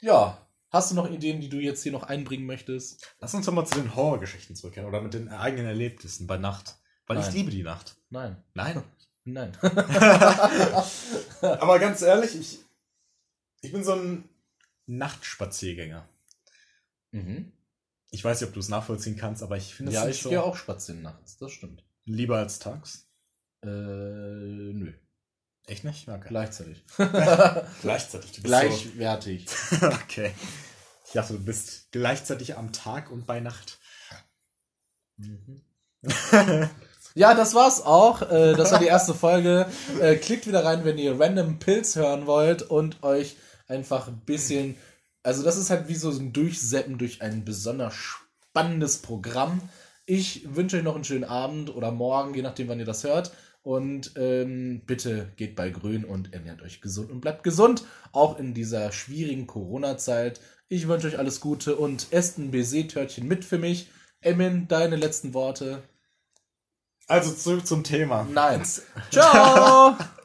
ja. 0.00 0.38
Hast 0.70 0.90
du 0.92 0.94
noch 0.94 1.10
Ideen, 1.10 1.40
die 1.40 1.48
du 1.48 1.58
jetzt 1.58 1.82
hier 1.82 1.90
noch 1.92 2.04
einbringen 2.04 2.46
möchtest? 2.46 3.14
Lass 3.18 3.34
uns 3.34 3.46
doch 3.46 3.52
mal 3.52 3.66
zu 3.66 3.74
den 3.74 3.94
Horrorgeschichten 3.96 4.54
zurückkehren 4.54 4.88
oder 4.88 5.00
mit 5.00 5.14
den 5.14 5.28
eigenen 5.28 5.66
Erlebnissen 5.66 6.28
bei 6.28 6.38
Nacht. 6.38 6.76
Weil 7.06 7.18
ich 7.18 7.26
Nein. 7.26 7.34
liebe 7.34 7.50
die 7.50 7.64
Nacht. 7.64 7.96
Nein. 8.10 8.36
Nein. 8.54 8.82
Nein. 9.24 9.56
Aber 11.40 11.78
ganz 11.78 12.02
ehrlich, 12.02 12.36
ich, 12.36 12.60
ich 13.62 13.72
bin 13.72 13.82
so 13.84 13.94
ein 13.94 14.28
Nachtspaziergänger. 14.86 16.08
mhm. 17.12 17.52
Ich 18.12 18.24
weiß 18.24 18.40
nicht, 18.40 18.48
ob 18.48 18.54
du 18.54 18.60
es 18.60 18.68
nachvollziehen 18.68 19.16
kannst, 19.16 19.40
aber 19.40 19.56
ich 19.56 19.72
finde 19.72 19.92
es 19.92 19.96
Ja, 19.96 20.08
ich 20.08 20.20
so 20.20 20.30
gehe 20.30 20.42
auch 20.42 20.56
spazieren 20.56 21.02
nachts. 21.02 21.36
Das 21.36 21.52
stimmt. 21.52 21.84
lieber 22.06 22.38
als 22.38 22.58
tags. 22.58 23.06
Äh, 23.62 23.68
nö. 23.68 24.92
Echt 25.70 25.84
nicht? 25.84 26.08
Okay. 26.08 26.28
Gleichzeitig. 26.28 26.82
Gleichzeitig. 27.82 28.32
Du 28.32 28.42
bist 28.42 28.44
Gleichwertig. 28.44 29.46
So, 29.48 29.86
okay. 29.86 30.32
Ich 31.06 31.12
dachte, 31.12 31.34
du 31.34 31.38
bist 31.44 31.92
gleichzeitig 31.92 32.56
am 32.56 32.72
Tag 32.72 33.10
und 33.10 33.24
bei 33.24 33.38
Nacht. 33.38 33.78
Mhm. 35.16 35.62
Ja, 37.14 37.34
das 37.34 37.54
war's 37.54 37.82
auch. 37.82 38.22
Äh, 38.22 38.54
Das 38.54 38.72
war 38.72 38.80
die 38.80 38.86
erste 38.86 39.14
Folge. 39.14 39.66
Äh, 40.00 40.16
Klickt 40.16 40.48
wieder 40.48 40.64
rein, 40.64 40.84
wenn 40.84 40.98
ihr 40.98 41.18
Random 41.20 41.60
Pills 41.60 41.94
hören 41.94 42.26
wollt 42.26 42.62
und 42.62 43.02
euch 43.04 43.36
einfach 43.68 44.08
ein 44.08 44.20
bisschen. 44.26 44.76
Also, 45.22 45.44
das 45.44 45.56
ist 45.56 45.70
halt 45.70 45.86
wie 45.86 45.94
so 45.94 46.10
ein 46.10 46.32
Durchseppen 46.32 46.98
durch 46.98 47.22
ein 47.22 47.44
besonders 47.44 47.94
spannendes 47.94 48.98
Programm. 48.98 49.60
Ich 50.06 50.56
wünsche 50.56 50.78
euch 50.78 50.82
noch 50.82 50.96
einen 50.96 51.04
schönen 51.04 51.24
Abend 51.24 51.72
oder 51.74 51.92
morgen, 51.92 52.34
je 52.34 52.42
nachdem, 52.42 52.66
wann 52.68 52.80
ihr 52.80 52.84
das 52.84 53.04
hört. 53.04 53.30
Und 53.62 54.12
ähm, 54.16 54.82
bitte 54.86 55.32
geht 55.36 55.54
bei 55.54 55.70
Grün 55.70 56.04
und 56.04 56.32
ernährt 56.32 56.62
euch 56.62 56.80
gesund 56.80 57.10
und 57.10 57.20
bleibt 57.20 57.42
gesund, 57.42 57.84
auch 58.12 58.38
in 58.38 58.54
dieser 58.54 58.90
schwierigen 58.90 59.46
Corona-Zeit. 59.46 60.40
Ich 60.68 60.88
wünsche 60.88 61.08
euch 61.08 61.18
alles 61.18 61.40
Gute 61.40 61.76
und 61.76 62.06
esst 62.10 62.38
ein 62.38 62.52
Baiser-Törtchen 62.52 63.26
mit 63.28 63.44
für 63.44 63.58
mich. 63.58 63.90
Emin, 64.22 64.66
deine 64.68 64.96
letzten 64.96 65.34
Worte. 65.34 65.82
Also 67.06 67.32
zurück 67.32 67.66
zum 67.66 67.84
Thema. 67.84 68.26
Nein. 68.30 68.62
Ciao! 69.10 69.96